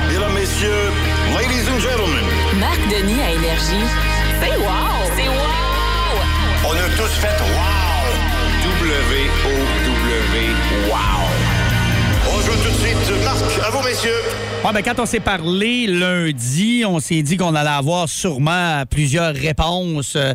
[0.08, 0.92] Mesdames, Messieurs,
[1.34, 2.26] Ladies and Gentlemen,
[2.60, 3.86] Marc Denis à Énergie.
[4.40, 5.10] C'est wow!
[5.18, 6.22] C'est wow!
[6.68, 8.04] on a tous fait wow!
[8.64, 10.40] W-O-W,
[10.90, 10.96] wow!
[12.36, 13.24] On joue tout de suite.
[13.24, 14.12] Marc, à vous, messieurs.
[14.64, 19.34] Ouais, ben, quand on s'est parlé lundi, on s'est dit qu'on allait avoir sûrement plusieurs
[19.34, 20.16] réponses.
[20.16, 20.34] euh,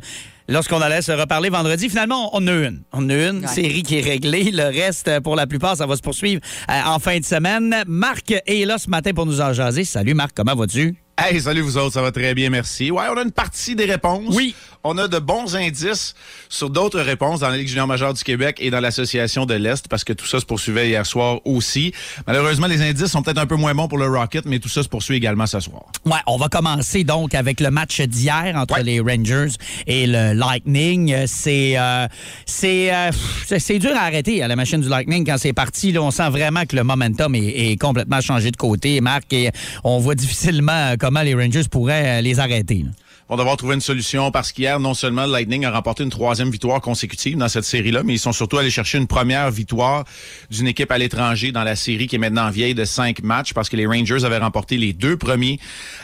[0.51, 2.83] Lorsqu'on allait se reparler vendredi, finalement, on en a une.
[2.93, 3.47] On en a une Ouais.
[3.49, 4.51] série qui est réglée.
[4.51, 7.75] Le reste, pour la plupart, ça va se poursuivre euh, en fin de semaine.
[7.87, 9.85] Marc est là ce matin pour nous en jaser.
[9.85, 10.97] Salut Marc, comment vas-tu?
[11.21, 12.91] Hey, salut vous autres, ça va très bien, merci.
[12.91, 14.35] Ouais, on a une partie des réponses.
[14.35, 14.55] Oui.
[14.85, 16.15] On a de bons indices
[16.49, 19.89] sur d'autres réponses dans la Ligue junior majeure du Québec et dans l'Association de l'Est,
[19.89, 21.93] parce que tout ça se poursuivait hier soir aussi.
[22.27, 24.83] Malheureusement, les indices sont peut-être un peu moins bons pour le Rocket, mais tout ça
[24.83, 25.83] se poursuit également ce soir.
[26.07, 28.83] Ouais, on va commencer donc avec le match d'hier entre Ouais.
[28.85, 29.49] les Rangers
[29.87, 31.13] et le Lightning.
[31.13, 32.07] Euh, C'est euh,
[32.47, 33.11] c'est euh,
[33.59, 35.93] c'est- dur à arrêter à la machine du Lightning quand c'est parti.
[35.93, 39.51] Là, on sent vraiment que le momentum est, est complètement changé de côté, Marc, et
[39.85, 42.85] on voit difficilement euh, comment les Rangers pourraient les arrêter.
[42.85, 42.91] là.
[43.29, 46.51] Vont devoir trouver une solution parce qu'hier, non seulement le Lightning a remporté une troisième
[46.51, 50.05] victoire consécutive dans cette série-là, mais ils sont surtout allés chercher une première victoire
[50.51, 53.69] d'une équipe à l'étranger dans la série qui est maintenant vieille de cinq matchs parce
[53.69, 55.59] que les Rangers avaient remporté les deux premiers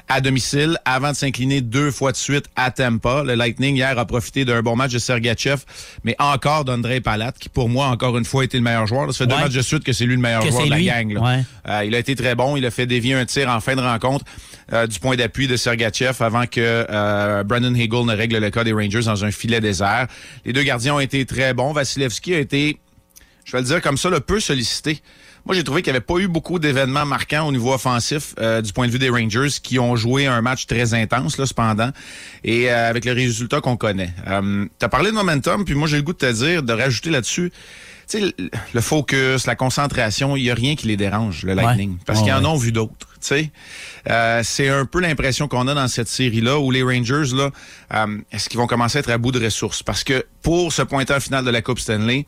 [0.08, 3.22] à domicile avant de s'incliner deux fois de suite à Tampa.
[3.24, 5.62] Le Lightning hier a profité d'un bon match de Sergachev,
[6.04, 9.12] mais encore d'André Palat qui pour moi encore une fois a été le meilleur joueur.
[9.12, 10.76] Ça fait deux matchs de suite que c'est lui le meilleur Que joueur de la
[10.76, 10.84] lui.
[10.86, 11.12] gang.
[11.14, 11.20] là.
[11.20, 11.44] Ouais.
[11.68, 12.56] Euh, il a été très bon.
[12.56, 14.24] Il a fait dévier un tir en fin de rencontre
[14.72, 17.13] euh, du point d'appui de Sergachev avant que euh,
[17.44, 20.06] Brandon Hagel ne règle le cas des Rangers dans un filet désert.
[20.44, 21.72] Les deux gardiens ont été très bons.
[21.72, 22.78] Vasilevski a été,
[23.44, 25.00] je vais le dire comme ça, le peu sollicité.
[25.46, 28.62] Moi, j'ai trouvé qu'il n'y avait pas eu beaucoup d'événements marquants au niveau offensif euh,
[28.62, 31.90] du point de vue des Rangers qui ont joué un match très intense, cependant,
[32.44, 34.10] et euh, avec le résultat qu'on connaît.
[34.26, 36.72] Euh, tu as parlé de momentum, puis moi, j'ai le goût de te dire, de
[36.72, 37.52] rajouter là-dessus,
[38.06, 38.32] sais, le,
[38.72, 42.32] le focus, la concentration, il n'y a rien qui les dérange, le Lightning, parce qu'ils
[42.32, 42.46] en ouais.
[42.46, 43.08] ont vu d'autres.
[43.20, 43.50] Tu sais,
[44.10, 47.50] Euh, c'est un peu l'impression qu'on a dans cette série-là où les Rangers, là,
[47.94, 49.82] euh, est-ce qu'ils vont commencer à être à bout de ressources?
[49.82, 52.26] Parce que pour se pointer en finale de la Coupe Stanley,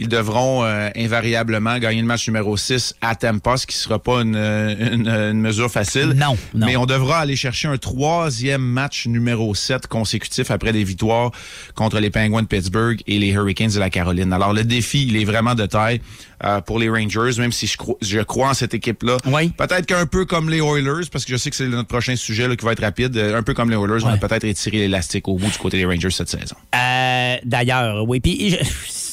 [0.00, 4.22] ils devront euh, invariablement gagner le match numéro 6 à Tampa, ce qui sera pas
[4.22, 6.14] une, une- une mesure facile.
[6.16, 6.66] Non, non.
[6.66, 11.30] Mais on devra aller chercher un troisième match numéro 7 consécutif après des victoires
[11.74, 14.32] contre les Penguins de Pittsburgh et les Hurricanes de la Caroline.
[14.32, 16.00] Alors le défi, il est vraiment de taille
[16.44, 19.18] euh, pour les Rangers, même si je, crois- je crois en cette équipe-là.
[19.26, 19.50] Oui.
[19.50, 22.48] Peut-être qu'un peu comme les Oilers, parce que je sais que c'est notre prochain sujet
[22.48, 24.78] là, qui va être rapide, euh, un peu comme les Oilers, on va peut-être étirer
[24.78, 26.56] l'élastique au bout du côté des Rangers cette saison.
[26.74, 28.20] Euh, D'ailleurs, oui.
[28.20, 28.56] Puis je-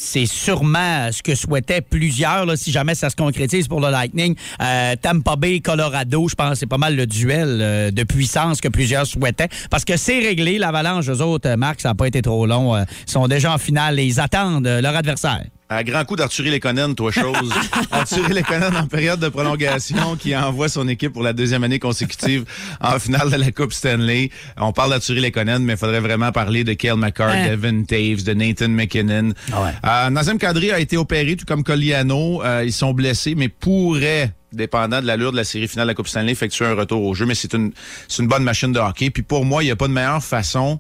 [0.07, 4.35] c'est sûrement ce que souhaitaient plusieurs, si jamais ça se concrétise pour le Lightning.
[4.61, 8.69] Euh, Tampa Bay, Colorado, je pense c'est pas mal le duel euh, de puissance que
[8.69, 9.49] plusieurs souhaitaient.
[9.69, 12.73] Parce que c'est réglé, l'Avalanche, eux autres, euh, Marc, ça n'a pas été trop long.
[12.75, 15.43] euh, ils sont déjà en finale et ils attendent leur adversaire.
[15.69, 17.51] À grand coup d'Arthurie Lekonen, toi, chose.
[17.91, 22.45] Arthurie Lekonen en période de prolongation qui envoie son équipe pour la deuxième année consécutive
[22.79, 24.29] en finale de la Coupe Stanley.
[24.55, 27.49] On parle d'Arthurie Lekonen, mais il faudrait vraiment parler de Kale McCart, Hein.
[27.49, 29.33] Devin Taves, de Nathan McKinnon.
[29.53, 32.41] Euh, Nazem Kadri a été opéré, tout comme Colliano.
[32.45, 35.95] Euh, ils sont blessés, mais pourraient dépendant de l'allure de la série finale de la
[35.95, 37.25] Coupe Stanley, effectuer un retour au jeu.
[37.25, 37.73] Mais c'est une,
[38.07, 39.09] c'est une bonne machine de hockey.
[39.09, 40.79] Puis pour moi, il n'y a pas de meilleure façon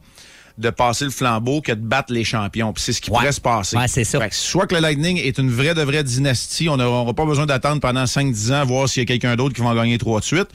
[0.57, 2.73] de passer le flambeau que de battre les champions.
[2.73, 3.77] Puis c'est ce qui pourrait se passer.
[3.77, 4.19] Ouais, c'est ça.
[4.19, 7.25] Fait que soit que le Lightning est une vraie de vraie dynastie, on n'aura pas
[7.25, 9.97] besoin d'attendre pendant 5-10 ans, voir s'il y a quelqu'un d'autre qui va en gagner
[9.99, 10.47] trois de suite.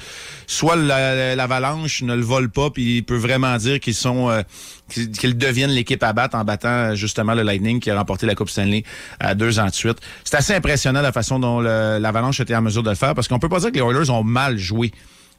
[0.49, 4.43] Soit la- l'Avalanche ne le vole pas, puis il peut vraiment dire qu'ils sont euh,
[4.89, 8.35] qu'ils deviennent l'équipe à battre en battant euh, justement le Lightning qui a remporté la
[8.35, 8.83] Coupe Stanley
[9.21, 9.99] à deux ans de suite.
[10.25, 13.39] C'est assez impressionnant la façon dont l'Avalanche était en mesure de le faire, parce qu'on
[13.39, 14.91] peut pas dire que les Oilers ont mal joué.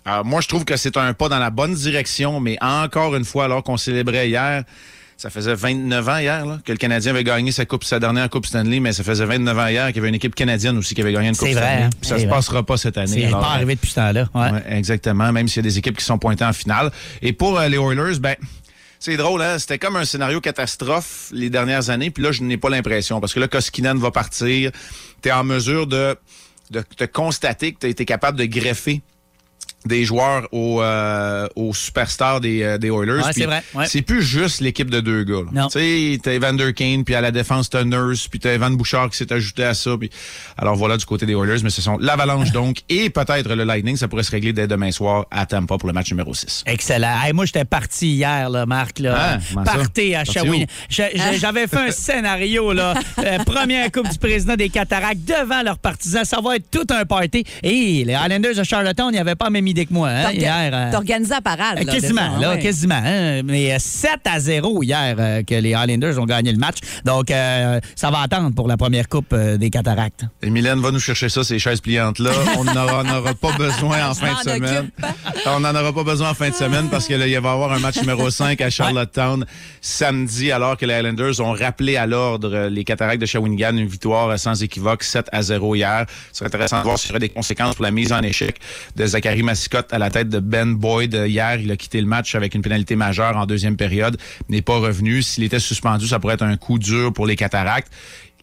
[0.05, 3.23] Alors, moi, je trouve que c'est un pas dans la bonne direction, mais encore une
[3.25, 4.63] fois, alors qu'on célébrait hier,
[5.15, 8.29] ça faisait 29 ans hier là, que le Canadien avait gagné sa coupe, sa dernière
[8.29, 10.93] Coupe Stanley, mais ça faisait 29 ans hier qu'il y avait une équipe canadienne aussi
[10.95, 11.83] qui avait gagné une Coupe C'est vrai, Stanley.
[11.83, 11.89] hein?
[12.01, 12.35] Ça C'est se vrai.
[12.35, 13.25] passera pas cette année.
[13.27, 14.27] C'est pas arrivé depuis ce temps-là.
[14.33, 14.51] Ouais.
[14.51, 16.91] Ouais, exactement, même s'il y a des équipes qui sont pointées en finale.
[17.21, 18.35] Et pour euh, les Oilers, ben
[18.99, 19.59] c'est drôle, hein?
[19.59, 23.21] C'était comme un scénario catastrophe les dernières années, puis là, je n'ai pas l'impression.
[23.21, 24.71] Parce que là, Koskinen va partir.
[25.21, 26.17] Tu es en mesure de,
[26.71, 29.01] de te constater que tu as été capable de greffer
[29.85, 33.23] des joueurs aux, euh, aux superstars des, euh, des Oilers.
[33.23, 33.85] Ouais, c'est vrai, ouais.
[33.87, 35.41] C'est plus juste l'équipe de deux gars.
[35.53, 35.61] là.
[35.63, 35.67] Non.
[35.67, 39.09] Tu sais, t'as Evander Kane, puis à la défense, t'as Nurse, puis t'as Evan Bouchard
[39.09, 39.91] qui s'est ajouté à ça.
[39.99, 40.09] Puis...
[40.57, 43.97] Alors voilà du côté des Oilers, mais ce sont l'Avalanche donc, et peut-être le Lightning,
[43.97, 46.63] ça pourrait se régler dès demain soir à Tampa pour le match numéro 6.
[46.65, 47.21] Excellent.
[47.23, 48.99] Hey, moi, j'étais parti hier, là, Marc.
[48.99, 49.15] Là.
[49.17, 49.61] Ah, ça?
[49.63, 50.65] Partez à Shawinigan.
[50.89, 52.93] je- J'avais fait un scénario, là.
[53.19, 56.23] Euh, première Coupe du président des Cataractes devant leurs partisans.
[56.25, 57.43] Ça va être tout un party.
[57.63, 60.09] Et les Highlanders de Charlottetown, ils n'avaient pas la même idée que moi.
[60.09, 61.77] Hein, hier, euh, T'as organisé la parade.
[61.79, 62.59] euh, là, quasiment, là, ouais.
[62.59, 63.01] quasiment.
[63.03, 63.41] hein.
[63.43, 66.77] Mais euh, 7 à 0 hier euh, que les Highlanders ont gagné le match.
[67.05, 70.23] Donc, euh, ça va attendre pour la première Coupe euh, des Cataractes.
[70.41, 72.31] Et Mylène va nous chercher ça, ces chaises pliantes-là.
[72.57, 74.89] On n'en aura, pas besoin en fin de semaine.
[75.45, 77.79] On n'en aura pas besoin en fin de semaine parce qu'il va y avoir un
[77.79, 79.45] match numéro 5 à Charlottetown
[79.81, 83.87] samedi, alors que les Highlanders ont rappelé à l'ordre euh, les Cataractes de Shawinigan une
[83.87, 86.05] victoire euh, sans équivoque 7 à 0 hier.
[86.31, 88.55] Ce serait intéressant de voir s'il y aurait des conséquences pour la mise en échec
[88.95, 91.13] de Zachary Massicotte à la tête de Ben Boyd.
[91.13, 94.17] Hier, il a quitté le match avec une pénalité majeure en deuxième période,
[94.49, 95.21] n'est pas revenu.
[95.21, 97.89] S'il était suspendu, ça pourrait être un coup dur pour les Cataractes.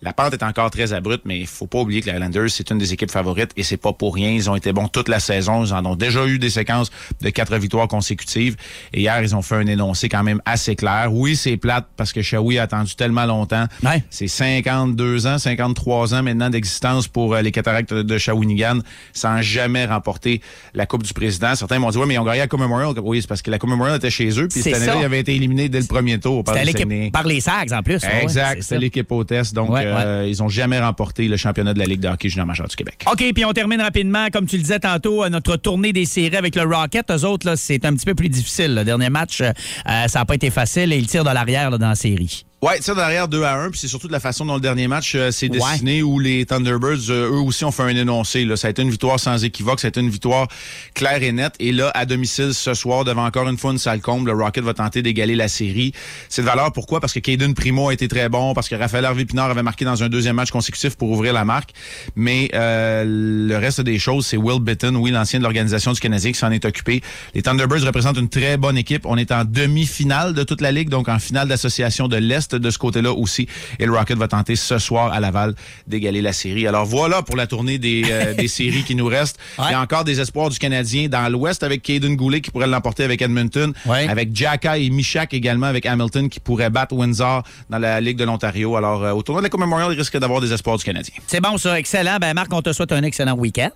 [0.03, 2.71] La pente est encore très abrupte, mais il faut pas oublier que les Highlanders, c'est
[2.71, 4.31] une des équipes favorites et c'est pas pour rien.
[4.31, 5.63] Ils ont été bons toute la saison.
[5.65, 8.57] Ils en ont déjà eu des séquences de quatre victoires consécutives.
[8.95, 11.09] Et hier, ils ont fait un énoncé quand même assez clair.
[11.13, 13.67] Oui, c'est plate parce que Shawi a attendu tellement longtemps.
[13.85, 14.03] Ouais.
[14.09, 18.79] C'est 52 ans, 53 ans maintenant d'existence pour euh, les Cataractes de Shawinigan
[19.13, 20.41] sans jamais remporter
[20.73, 21.55] la Coupe du Président.
[21.55, 22.95] Certains m'ont dit, oui, mais ils ont gagné la Coupe Memorial.
[23.03, 24.49] Oui, c'est parce que la Coupe Memorial était chez eux.
[24.49, 26.89] Puis cette année-là, ils avaient été éliminés dès le premier tour par C'était le l'équipe
[26.89, 27.11] Saguenay.
[27.11, 28.01] par les Sags, en plus.
[28.23, 28.79] Exact, c'est c'est ça.
[28.81, 29.53] l'équipe hôtesse.
[29.53, 32.47] Donc, Ouais, euh, ils ont jamais remporté le championnat de la Ligue de hockey junior
[32.47, 33.05] majeur du Québec.
[33.11, 36.37] OK, puis on termine rapidement, comme tu le disais tantôt, euh, notre tournée des séries
[36.37, 37.11] avec le Rocket.
[37.11, 38.75] Eux autres, là, c'est un petit peu plus difficile.
[38.75, 39.53] Le dernier match, euh,
[39.85, 42.45] ça n'a pas été facile et ils tirent de l'arrière dans la série.
[42.63, 44.87] Ouais, ça derrière 2 à 1, puis c'est surtout de la façon dont le dernier
[44.87, 45.59] match euh, s'est Ouais.
[45.59, 48.45] dessiné où les Thunderbirds, euh, eux aussi, ont fait un énoncé.
[48.45, 48.55] Là.
[48.59, 50.47] Ça a été une victoire sans équivoque, ça a été une victoire
[50.93, 51.55] claire et nette.
[51.59, 54.63] Et là, à domicile ce soir, devant encore une fois une salle comble, le Rocket
[54.63, 55.93] va tenter d'égaler la série.
[56.29, 57.01] C'est de valeur, pourquoi?
[57.01, 60.03] Parce que Caden Primo a été très bon, parce que Raphaël Harvey-Pinard avait marqué dans
[60.03, 61.71] un deuxième match consécutif pour ouvrir la marque.
[62.15, 66.31] Mais euh, le reste des choses, c'est Will Bitton, oui, l'ancien de l'organisation du Canadien,
[66.33, 67.01] qui s'en est occupé.
[67.35, 69.07] Les Thunderbirds représentent une très bonne équipe.
[69.07, 72.71] On est en demi-finale de toute la Ligue, donc en finale d'association de l'Est de
[72.71, 73.47] ce côté-là aussi.
[73.79, 75.55] Et le Rocket va tenter ce soir à Laval
[75.87, 76.67] d'égaler la série.
[76.67, 79.39] Alors voilà pour la tournée des, euh, des séries qui nous restent.
[79.59, 82.67] Il y a encore des espoirs du Canadien dans l'Ouest avec Caden Goulet qui pourrait
[82.67, 83.73] l'emporter avec Edmonton.
[83.87, 84.09] Ouais.
[84.09, 88.25] Avec Jacka et Michak également avec Hamilton qui pourraient battre Windsor dans la Ligue de
[88.25, 88.77] l'Ontario.
[88.77, 91.15] Alors euh, au tournoi de la Coupe Memorial, il risque d'avoir des espoirs du Canadien.
[91.27, 92.19] C'est bon, ça, excellent.
[92.21, 93.71] Ben, Marc, on te souhaite un excellent week-end.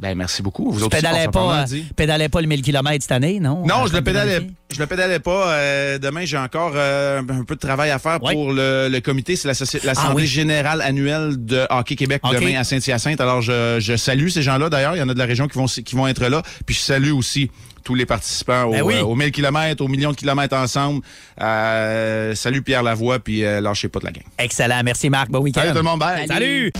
[0.00, 0.70] Ben merci beaucoup.
[0.72, 3.66] Vous autres aussi, pédalais pas, euh, pédalais pas le 1000 km cette année, non?
[3.66, 4.40] Non, Euh, je le pédalais,
[4.72, 5.52] je le pédalais pas.
[5.52, 8.32] Euh, demain, j'ai encore euh, un peu de travail à faire Ouais.
[8.32, 9.36] pour le, le comité.
[9.36, 10.26] C'est l'Assemblée Ah oui.
[10.26, 13.20] générale annuelle de Hockey Québec demain à Saint-Hyacinthe.
[13.20, 14.70] Alors, je, je salue ces gens-là.
[14.70, 16.40] D'ailleurs, il y en a de la région qui vont, qui vont être là.
[16.64, 17.50] Puis, je salue aussi
[17.84, 19.00] tous les participants au, Ben oui.
[19.00, 21.02] aux 1000 km, aux millions de kilomètres ensemble.
[21.42, 24.24] Euh, salut Pierre Lavoie, puis euh, lâchez pas de la gang.
[24.38, 24.80] Excellent.
[24.82, 25.30] Merci, Marc.
[25.30, 25.60] Bon week-end.
[25.60, 26.26] Salut tout le monde, bye.
[26.26, 26.72] Salut.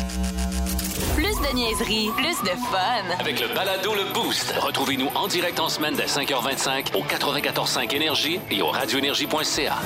[1.51, 3.19] De niaiserie, plus de fun.
[3.19, 4.55] Avec le balado Le Boost.
[4.59, 9.79] Retrouvez-nous en direct en semaine dès 5h25 au 94.5 Énergie et au radioénergie.ca.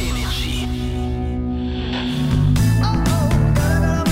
[0.00, 0.68] Énergie.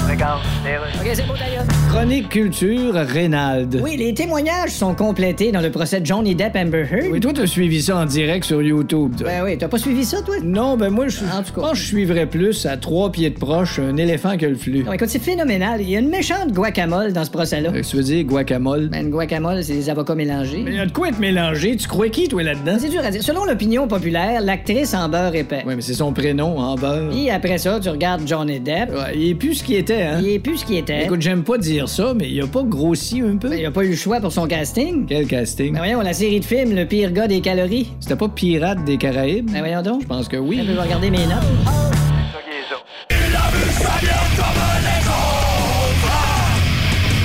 [0.09, 0.43] Regarde.
[0.65, 1.65] OK, c'est beau d'ailleurs.
[1.91, 3.81] Chronique culture, Reynald.
[3.83, 7.09] Oui, les témoignages sont complétés dans le procès de Johnny Depp Amber Heard.
[7.11, 9.13] Oui, toi, t'as suivi ça en direct sur YouTube.
[9.23, 10.37] Ben oui, t'as pas suivi ça, toi?
[10.43, 13.79] Non, ben moi, je en tout cas, je suivrais plus à trois pieds de proche
[13.79, 14.85] un éléphant que le flux.
[14.85, 15.83] Non, écoute, c'est phénoménal.
[15.83, 17.71] Il y a une méchante guacamole dans ce procès-là.
[17.71, 18.89] Que tu veux dire, guacamole?
[18.89, 20.63] Ben, une guacamole, c'est des avocats mélangés.
[20.65, 21.77] Mais il y a de quoi être mélangé?
[21.77, 22.79] Tu crois qui, toi, là-dedans?
[22.79, 23.23] C'est dur à dire.
[23.23, 25.63] Selon l'opinion populaire, l'actrice en beurre épais.
[25.67, 27.15] Oui, mais c'est son prénom, en beurre.
[27.15, 28.91] Et après ça, tu regardes Johnny Depp.
[28.91, 30.21] Ouais, il est plus ce qu'il était, hein?
[30.23, 31.05] Il est plus ce qu'il était.
[31.05, 33.57] Écoute, j'aime pas dire ça, mais il a pas grossi un peu.
[33.57, 35.07] il a pas eu le choix pour son casting.
[35.07, 35.73] Quel casting?
[35.73, 37.91] Ben voyons, la série de films, le pire gars des calories.
[38.01, 39.51] C'était pas Pirate des Caraïbes?
[39.51, 40.03] Ben voyons donc.
[40.03, 40.61] Je pense que oui.
[40.67, 41.45] Je vais regarder mes notes.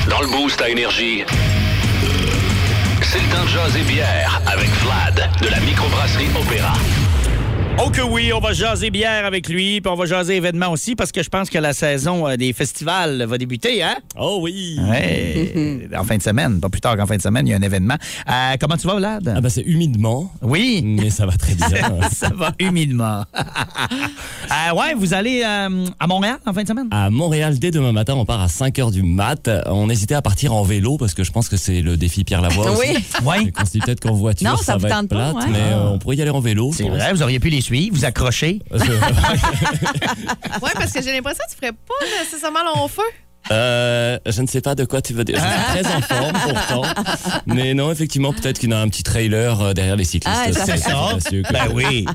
[0.10, 1.24] Dans le boost à énergie,
[3.04, 6.74] c'est le temps de jaser bière avec Vlad de la microbrasserie Opéra.
[7.82, 10.96] Oh que oui, on va jaser bière avec lui, puis on va jaser événements aussi,
[10.96, 13.96] parce que je pense que la saison euh, des festivals va débuter, hein?
[14.18, 14.78] Oh oui!
[14.90, 17.58] Ouais, en fin de semaine, pas plus tard qu'en fin de semaine, il y a
[17.58, 17.96] un événement.
[18.30, 19.34] Euh, comment tu vas, Vlad?
[19.34, 20.30] Ah ben c'est humidement.
[20.42, 20.82] Oui.
[20.84, 21.68] Mais ça va très bien.
[22.12, 23.24] ça va humidement.
[24.50, 26.88] Euh, ouais, vous allez euh, à Montréal en fin de semaine?
[26.90, 29.48] À Montréal, dès demain matin, on part à 5 h du mat.
[29.68, 32.42] On hésitait à partir en vélo parce que je pense que c'est le défi Pierre
[32.42, 32.72] Lavoie.
[32.72, 32.88] Oui.
[32.96, 33.24] Aussi.
[33.24, 33.54] Ouais.
[33.62, 35.52] On se dit peut-être qu'en voiture, Non, ça vous va être tente pas, plate, ouais.
[35.52, 36.72] mais euh, on pourrait y aller en vélo.
[36.74, 38.60] C'est vrai, vous auriez pu les suivre, vous accrocher.
[40.62, 43.04] Ouais, parce que j'ai l'impression que tu ferais pas nécessairement long feu.
[43.52, 45.38] Euh, je ne sais pas de quoi tu veux dire.
[45.38, 45.42] Je
[45.80, 46.82] suis très en forme pourtant.
[47.46, 50.38] Mais non, effectivement, peut-être qu'il y a un petit trailer euh, derrière les cyclistes.
[50.38, 50.76] Ah, ça
[51.30, 52.06] que- Ben oui.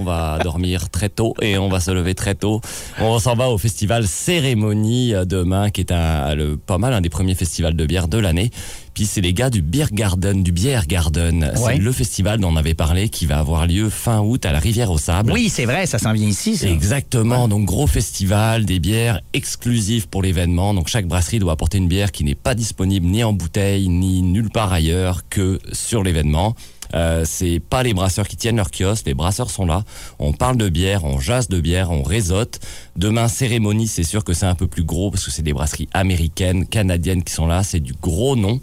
[0.00, 2.60] On va dormir très tôt et on va se lever très tôt.
[3.00, 7.00] On s'en va au festival Cérémonie euh, demain, qui est un, le, pas mal un
[7.00, 8.50] des premiers festivals de bière de l'année.
[8.94, 11.52] Puis c'est les gars du Beer Garden, du Bière Garden.
[11.56, 11.74] Ouais.
[11.74, 14.60] C'est le festival dont on avait parlé qui va avoir lieu fin août à la
[14.60, 15.32] Rivière au Sable.
[15.32, 16.68] Oui, c'est vrai, ça s'en vient ici, ça.
[16.68, 17.48] Exactement.
[17.48, 20.74] Donc gros festival, des bières exclusives pour l'événement.
[20.74, 24.22] Donc chaque brasserie doit apporter une bière qui n'est pas disponible ni en bouteille ni
[24.22, 26.54] nulle part ailleurs que sur l'événement.
[26.94, 29.82] Euh, c'est pas les brasseurs qui tiennent leur kiosque, les brasseurs sont là.
[30.18, 32.60] On parle de bière, on jase de bière, on réseaute.
[32.96, 35.88] Demain, cérémonie, c'est sûr que c'est un peu plus gros parce que c'est des brasseries
[35.92, 37.62] américaines, canadiennes qui sont là.
[37.64, 38.60] C'est du gros nom.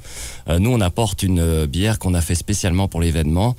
[0.48, 3.56] Euh, nous, on apporte une euh, bière qu'on a fait spécialement pour l'événement.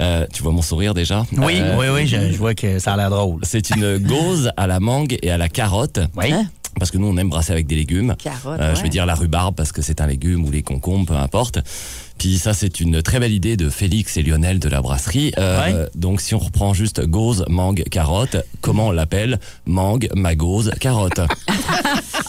[0.00, 1.24] Euh, tu vois mon sourire déjà?
[1.38, 3.40] Oui, Euh, oui, oui, je, je vois que ça a l'air drôle.
[3.44, 5.98] c'est une gauze à la mangue et à la carotte.
[6.16, 6.32] Oui.
[6.78, 8.14] Parce que nous, on aime brasser avec des légumes.
[8.16, 8.82] Carotte, Euh, Je ouais.
[8.84, 11.58] vais dire la rhubarbe parce que c'est un légume ou les concombres, peu importe.
[12.20, 15.32] Puis ça, c'est une très belle idée de Félix et Lionel de la brasserie.
[15.38, 21.20] Euh, Donc, si on reprend juste gauze, mangue, carotte, comment on l'appelle Mangue, magose, carotte.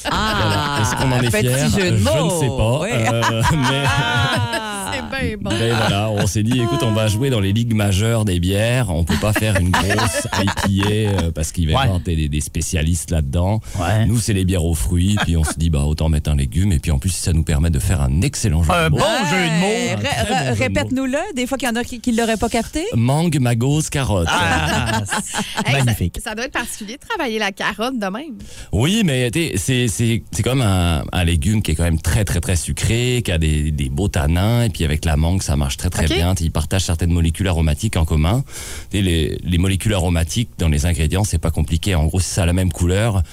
[0.10, 0.80] Voilà.
[0.82, 2.82] Est-ce qu'on en est Ah, fier Je ne sais pas.
[2.86, 4.71] Euh, mais...
[4.94, 5.50] C'est bien bon.
[5.50, 8.90] Ben voilà, on s'est dit, écoute, on va jouer dans les ligues majeures des bières.
[8.90, 10.28] On peut pas faire une grosse
[10.66, 11.82] IPA euh, parce qu'il va y Ouais.
[11.84, 13.60] avoir des, des spécialistes là-dedans.
[13.80, 14.06] Ouais.
[14.06, 15.16] Nous, c'est les bières aux fruits.
[15.24, 16.72] Puis on se dit, bah autant mettre un légume.
[16.72, 18.98] Et puis en plus, ça nous permet de faire un excellent jeu Un de mots.
[18.98, 20.02] bon jeu de mots.
[20.02, 22.84] Bon Répète-nous-le, des fois qu'il y en a qui ne l'auraient pas capté.
[22.96, 24.28] Mangue, magose, carotte.
[24.30, 26.20] Ah, ça- magnifique.
[26.24, 28.38] Ça, doit être particulier de travailler la carotte de même.
[28.72, 32.40] Oui, mais c'est c'est c'est comme un, un légume qui est quand même très très
[32.42, 35.78] très sucré, qui a des, des beaux tanins, et puis avec la mangue ça marche
[35.78, 36.34] très très bien.
[36.40, 38.44] Ils partagent certaines molécules aromatiques en commun.
[38.92, 41.96] Sais, Les, les molécules aromatiques dans les ingrédients c'est pas compliqué.
[41.96, 43.24] En gros, si ça a la même couleur,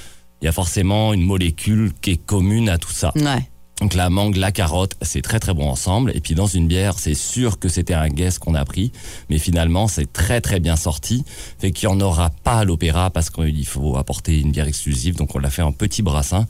[0.40, 3.12] il y a forcément une molécule qui est commune à tout ça.
[3.16, 3.48] Ouais.
[3.80, 6.10] Donc la mangue, la carotte, c'est très très bon ensemble.
[6.14, 8.90] Et puis dans une bière, c'est sûr que c'était un guess qu'on a pris,
[9.30, 11.24] mais finalement c'est très très bien sorti.
[11.58, 15.16] Fait qu'il n'y en aura pas à l'opéra parce qu'il faut apporter une bière exclusive.
[15.16, 16.46] Donc on l'a fait en petit brassin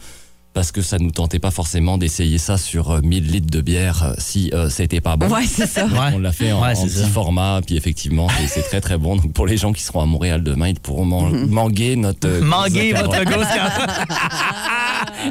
[0.59, 4.03] parce que ça nous tentait pas forcément d'essayer ça sur euh, 1000 litres de bière
[4.03, 5.29] euh, si euh, c'était pas bon.
[5.29, 5.87] Ouais, c'est ça.
[5.87, 6.11] Ouais.
[6.15, 7.07] On l'a fait en, Ouais, en petit ça.
[7.07, 9.15] format, puis effectivement, c'est- très très bon.
[9.15, 12.27] Donc pour les gens qui seront à Montréal demain, ils pourront man- manguer notre.
[12.27, 13.47] euh, Manguer votre gauze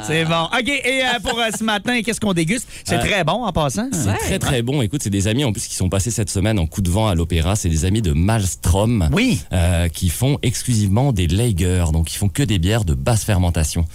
[0.03, 0.43] C'est bon.
[0.45, 2.69] OK, et euh, pour euh, ce matin, qu'est-ce qu'on déguste?
[2.85, 3.89] C'est Euh, très bon en passant.
[3.91, 4.81] C'est très très bon.
[4.81, 7.07] Écoute, c'est des amis en plus qui sont passés cette semaine en coup de vent
[7.09, 7.57] à l'opéra.
[7.57, 9.09] C'est des amis de Malstrom.
[9.11, 9.41] Oui.
[9.51, 13.85] euh, qui font exclusivement des lagers, donc ils font que des bières de basse fermentation.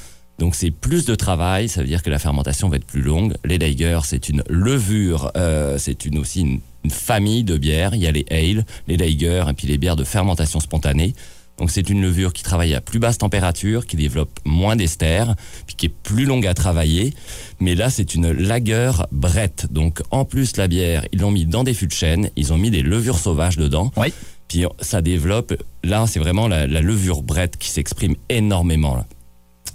[0.43, 3.35] Donc c'est plus de travail, ça veut dire que la fermentation va être plus longue.
[3.45, 7.95] Les lagers, c'est une levure, euh, c'est une aussi une, une famille de bières.
[7.95, 11.15] Il y a les ale, les lagers et puis les bières de fermentation spontanée.
[11.59, 15.27] Donc c'est une levure qui travaille à plus basse température, qui développe moins d'ester,
[15.69, 17.15] puis qui est plus longue à travailler.
[17.61, 19.69] Mais là, c'est une lager brette.
[19.71, 22.59] Donc en plus la bière, ils l'ont mis dans des fûts de chêne, ils ont
[22.59, 23.93] mis des levures sauvages dedans.
[23.97, 24.13] Oui.
[24.49, 25.55] Puis ça développe.
[25.85, 28.97] Là, c'est vraiment la, la levure brette qui s'exprime énormément.
[28.97, 29.07] Là.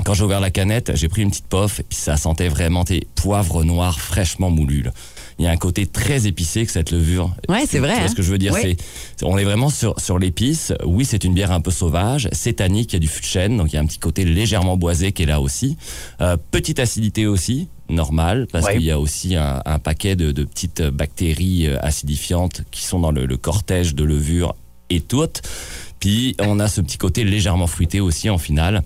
[0.06, 2.86] Quand j'ai ouvert la canette, j'ai pris une petite pof et puis ça sentait vraiment
[2.86, 4.84] tes poivres noirs fraîchement moulus.
[4.84, 4.92] là.
[5.40, 7.36] Il y a un côté très épicé que cette levure.
[7.50, 8.08] Ouais, c'est vrai, Tu vois hein?
[8.10, 8.56] ce que je veux dire?
[8.56, 8.76] C'est,
[9.24, 10.74] on est vraiment sur sur l'épice.
[10.86, 13.26] Oui, c'est une bière un peu sauvage, c'est tannique, il y a du fût de
[13.28, 15.78] chêne, donc il y a un petit côté légèrement boisé qui est là aussi.
[16.22, 18.74] Euh, petite acidité aussi, normal, parce Ouais.
[18.78, 23.00] qu'il y a aussi un, un paquet de, de petites bactéries euh, acidifiantes qui sont
[23.00, 24.56] dans le, le cortège de levure
[24.90, 25.42] et toutes.
[26.00, 28.82] Puis on a ce petit côté légèrement fruité aussi en finale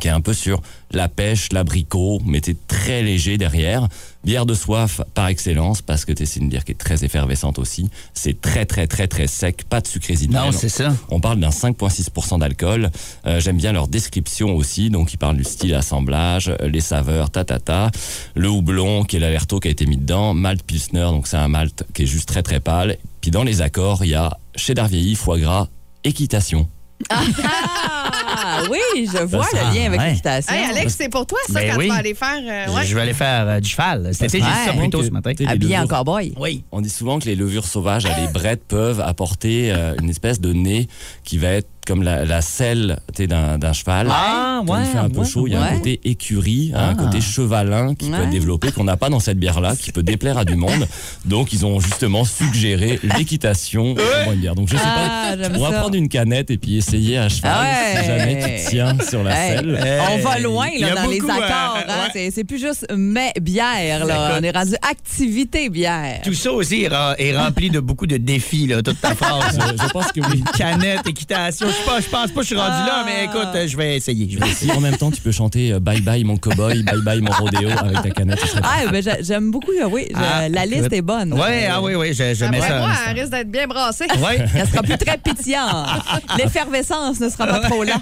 [0.00, 3.88] qui est un peu sur la pêche, l'abricot, mais c'est très léger derrière.
[4.24, 7.88] Bière de soif par excellence, parce que t'es- une bière qui est très effervescente aussi.
[8.14, 10.40] C'est très, très, très, très sec, pas de sucre résiduel.
[10.40, 10.94] Non, c'est ça.
[11.10, 12.90] On parle d'un 5,6% d'alcool.
[13.26, 17.30] Euh, J'aime bien leur description aussi, donc ils parlent du style assemblage, euh, les saveurs,
[17.30, 17.90] ta, ta, ta.
[18.34, 20.32] Le houblon, qui est l'alerto qui a été mis dedans.
[20.34, 22.96] Malt Pilsner, donc c'est un malt qui est juste très, très pâle.
[23.20, 25.68] Puis dans les accords, il y a cheddar vieilli, foie gras,
[26.04, 26.68] équitation.
[27.10, 30.10] Ah oui, je vois Ça, le lien avec ouais.
[30.10, 30.54] l'équitation.
[30.54, 31.84] Hey, Alex, c'est pour toi, ça, Ben quand oui.
[31.86, 32.38] tu vas aller faire.
[32.68, 32.86] euh, ouais.
[32.86, 34.10] Je vais aller faire euh, du cheval.
[34.18, 35.32] J'ai dit ça plus tôt ce matin.
[35.46, 36.32] Habillé en cowboy.
[36.38, 36.64] Oui.
[36.72, 40.40] On dit souvent que les levures sauvages à les brettes peuvent apporter euh, une espèce
[40.40, 40.88] de nez
[41.24, 44.08] qui va être comme la, la selle d'un cheval.
[44.10, 45.74] Ah, Quand il ouais, fait un peu ouais, chaud, il y a un ouais.
[45.76, 46.94] côté écurie, un Ah.
[46.94, 48.24] côté chevalin qui peut Ouais.
[48.24, 50.86] être développé, qu'on n'a pas dans cette bière-là, qui peut déplaire à du monde.
[51.24, 54.54] Donc, ils ont justement suggéré l'équitation pour une bière.
[54.54, 57.52] Donc, je sais Ah, pas, on va prendre une canette et puis essayer à cheval
[57.54, 57.62] Ah
[57.94, 58.00] ouais.
[58.00, 59.78] si jamais tu te tiens sur la Hey, selle.
[60.12, 61.78] on va loin là, dans les beaucoup, accords.
[61.78, 61.82] hein.
[61.86, 62.10] ouais.
[62.12, 64.04] C'est- C'est plus juste mais bière.
[64.06, 64.36] Là.
[64.38, 66.20] On est rendu activité bière.
[66.24, 69.58] Tout ça aussi est rempli de beaucoup de défis, là, toute ta phrase.
[69.60, 70.42] Je, je pense que oui.
[70.56, 71.66] Canette, équitation.
[72.00, 74.28] Je pense pas que je suis rendu là, mais écoute, euh, je vais essayer.
[74.30, 74.72] Je vais essayer.
[74.72, 77.68] En même temps tu peux chanter euh, Bye bye mon cowboy, bye bye mon rodéo
[77.70, 79.70] avec ta canette, Ah, ben, j'a- j'aime beaucoup.
[79.90, 80.92] Oui, Ah, la liste écoute.
[80.92, 81.32] est bonne.
[81.34, 82.78] Ouais, ah oui, oui, je, je mets Après ça.
[82.78, 84.06] moi, elle risque d'être bien brassée.
[84.18, 84.38] Ouais.
[84.54, 85.88] Elle sera plus très pétillante.
[86.38, 87.94] L'effervescence ne sera pas trop là.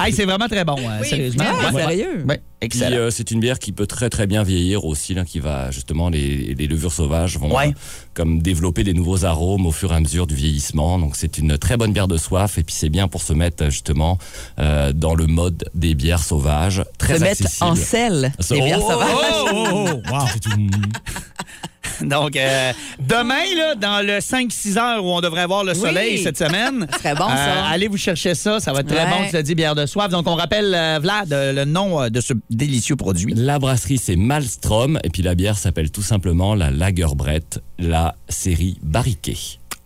[0.00, 1.44] Hey, c'est vraiment très bon, hein, Oui, sérieusement.
[1.48, 1.82] Ah, Ouais.
[1.82, 2.24] sérieux?
[2.28, 2.96] Ouais, excellent.
[2.96, 6.08] euh, c'est une bière qui peut très très bien vieillir aussi, là, qui va justement
[6.08, 7.68] les, les levures sauvages vont Ouais.
[7.68, 7.72] euh,
[8.14, 10.98] comme développer des nouveaux arômes au fur et à mesure du vieillissement.
[10.98, 13.64] Donc c'est une très bonne bière de soif et puis c'est bien pour se mettre
[13.70, 14.18] justement
[14.58, 17.74] euh, dans le mode des bières sauvages, très Se mettre en.
[17.74, 19.08] Ça- Les bières oh, sauvages.
[19.52, 20.24] Oh, oh, oh, wow.
[22.02, 26.38] Donc, euh, demain, là, dans le 5-6 heures où on devrait avoir le soleil cette
[26.38, 27.34] semaine, serait bon, ça.
[27.36, 28.60] euh, allez vous chercher ça.
[28.60, 29.10] Ça va être très Ouais.
[29.10, 30.08] bon, tu l'as dit, bière de soif.
[30.08, 33.32] Donc, on rappelle, euh, Vlad, le nom de ce délicieux produit.
[33.36, 38.78] La brasserie c'est Malstrom et puis la bière s'appelle tout simplement la Lagerbrett, la série
[38.82, 39.36] barriquée.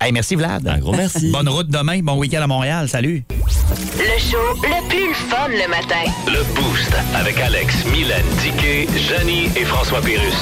[0.00, 0.66] Hey, merci, Vlad.
[0.68, 1.30] Un gros merci.
[1.32, 1.98] Bonne route demain.
[2.02, 2.88] Bon week-end à Montréal.
[2.88, 3.24] Salut.
[3.30, 6.10] Le show le plus fun le matin.
[6.26, 10.34] Le Boost avec Alex, Mylène, Diquet, Janie et François Pérus.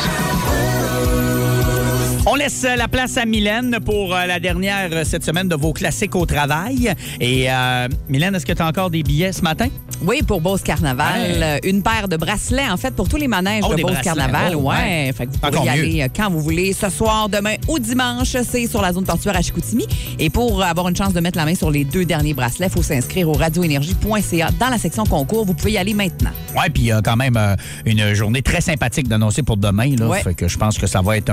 [2.29, 5.55] On laisse euh, la place à Mylène pour euh, la dernière euh, cette semaine de
[5.55, 6.93] vos classiques au travail.
[7.20, 9.68] Et euh, Mylène, est-ce que tu as encore des billets ce matin?
[10.03, 11.39] Oui, pour Beauce Carnaval.
[11.39, 11.61] Ouais.
[11.62, 14.01] Une paire de bracelets, en fait, pour tous les manèges Oh, de Beauce.
[14.03, 14.55] Carnaval.
[14.57, 14.74] Oh, ouais.
[14.77, 15.12] ouais.
[15.16, 15.70] Fait que vous pourrez y mieux.
[16.03, 18.37] aller quand vous voulez, ce soir, demain ou dimanche.
[18.43, 19.87] C'est sur la zone portuaire à Chicoutimi.
[20.18, 22.72] Et pour avoir une chance de mettre la main sur les deux derniers bracelets, il
[22.72, 25.45] faut s'inscrire au radioénergie.ca dans la section concours.
[25.47, 26.31] Vous pouvez y aller maintenant.
[26.57, 27.39] Ouais, puis il y a quand même
[27.85, 29.95] une journée très sympathique d'annoncer pour demain.
[29.97, 30.22] Là, Ouais.
[30.22, 31.31] Fait que je pense que ça va être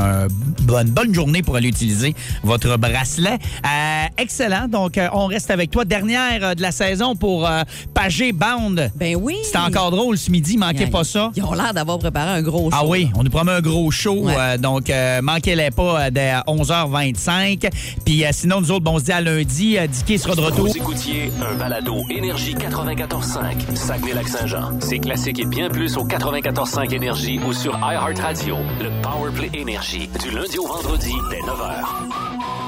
[0.84, 3.38] une bonne, journée pour aller utiliser votre bracelet.
[3.66, 4.68] Euh, excellent.
[4.68, 5.86] Donc, euh, on reste avec toi.
[5.86, 7.62] Dernière euh, de la saison pour euh,
[7.94, 8.92] Pagé Bound.
[8.96, 9.36] Ben oui.
[9.44, 10.58] C'était encore drôle ce midi.
[10.58, 11.32] Manquez pas ça.
[11.36, 12.78] Ils ont l'air d'avoir préparé un gros show.
[12.80, 14.24] Ah oui, on nous promet un gros show.
[14.24, 14.34] Ouais.
[14.38, 17.70] euh, donc, euh, manquez-les pas euh, dès 11h25.
[18.06, 19.78] Puis euh, sinon, nous autres, bon, on se dit à lundi.
[19.78, 20.68] Euh, Dicky sera de retour.
[20.68, 24.80] Vous écoutiez un balado Énergie 94.5, Saguenay-Lac-Saint-Jean.
[24.80, 28.58] C'est classique et bien plus au 94.5 Énergie ou sur iHeartRadio.
[28.82, 32.63] Le Powerplay Énergie, du lundi au vendredi dès 9h.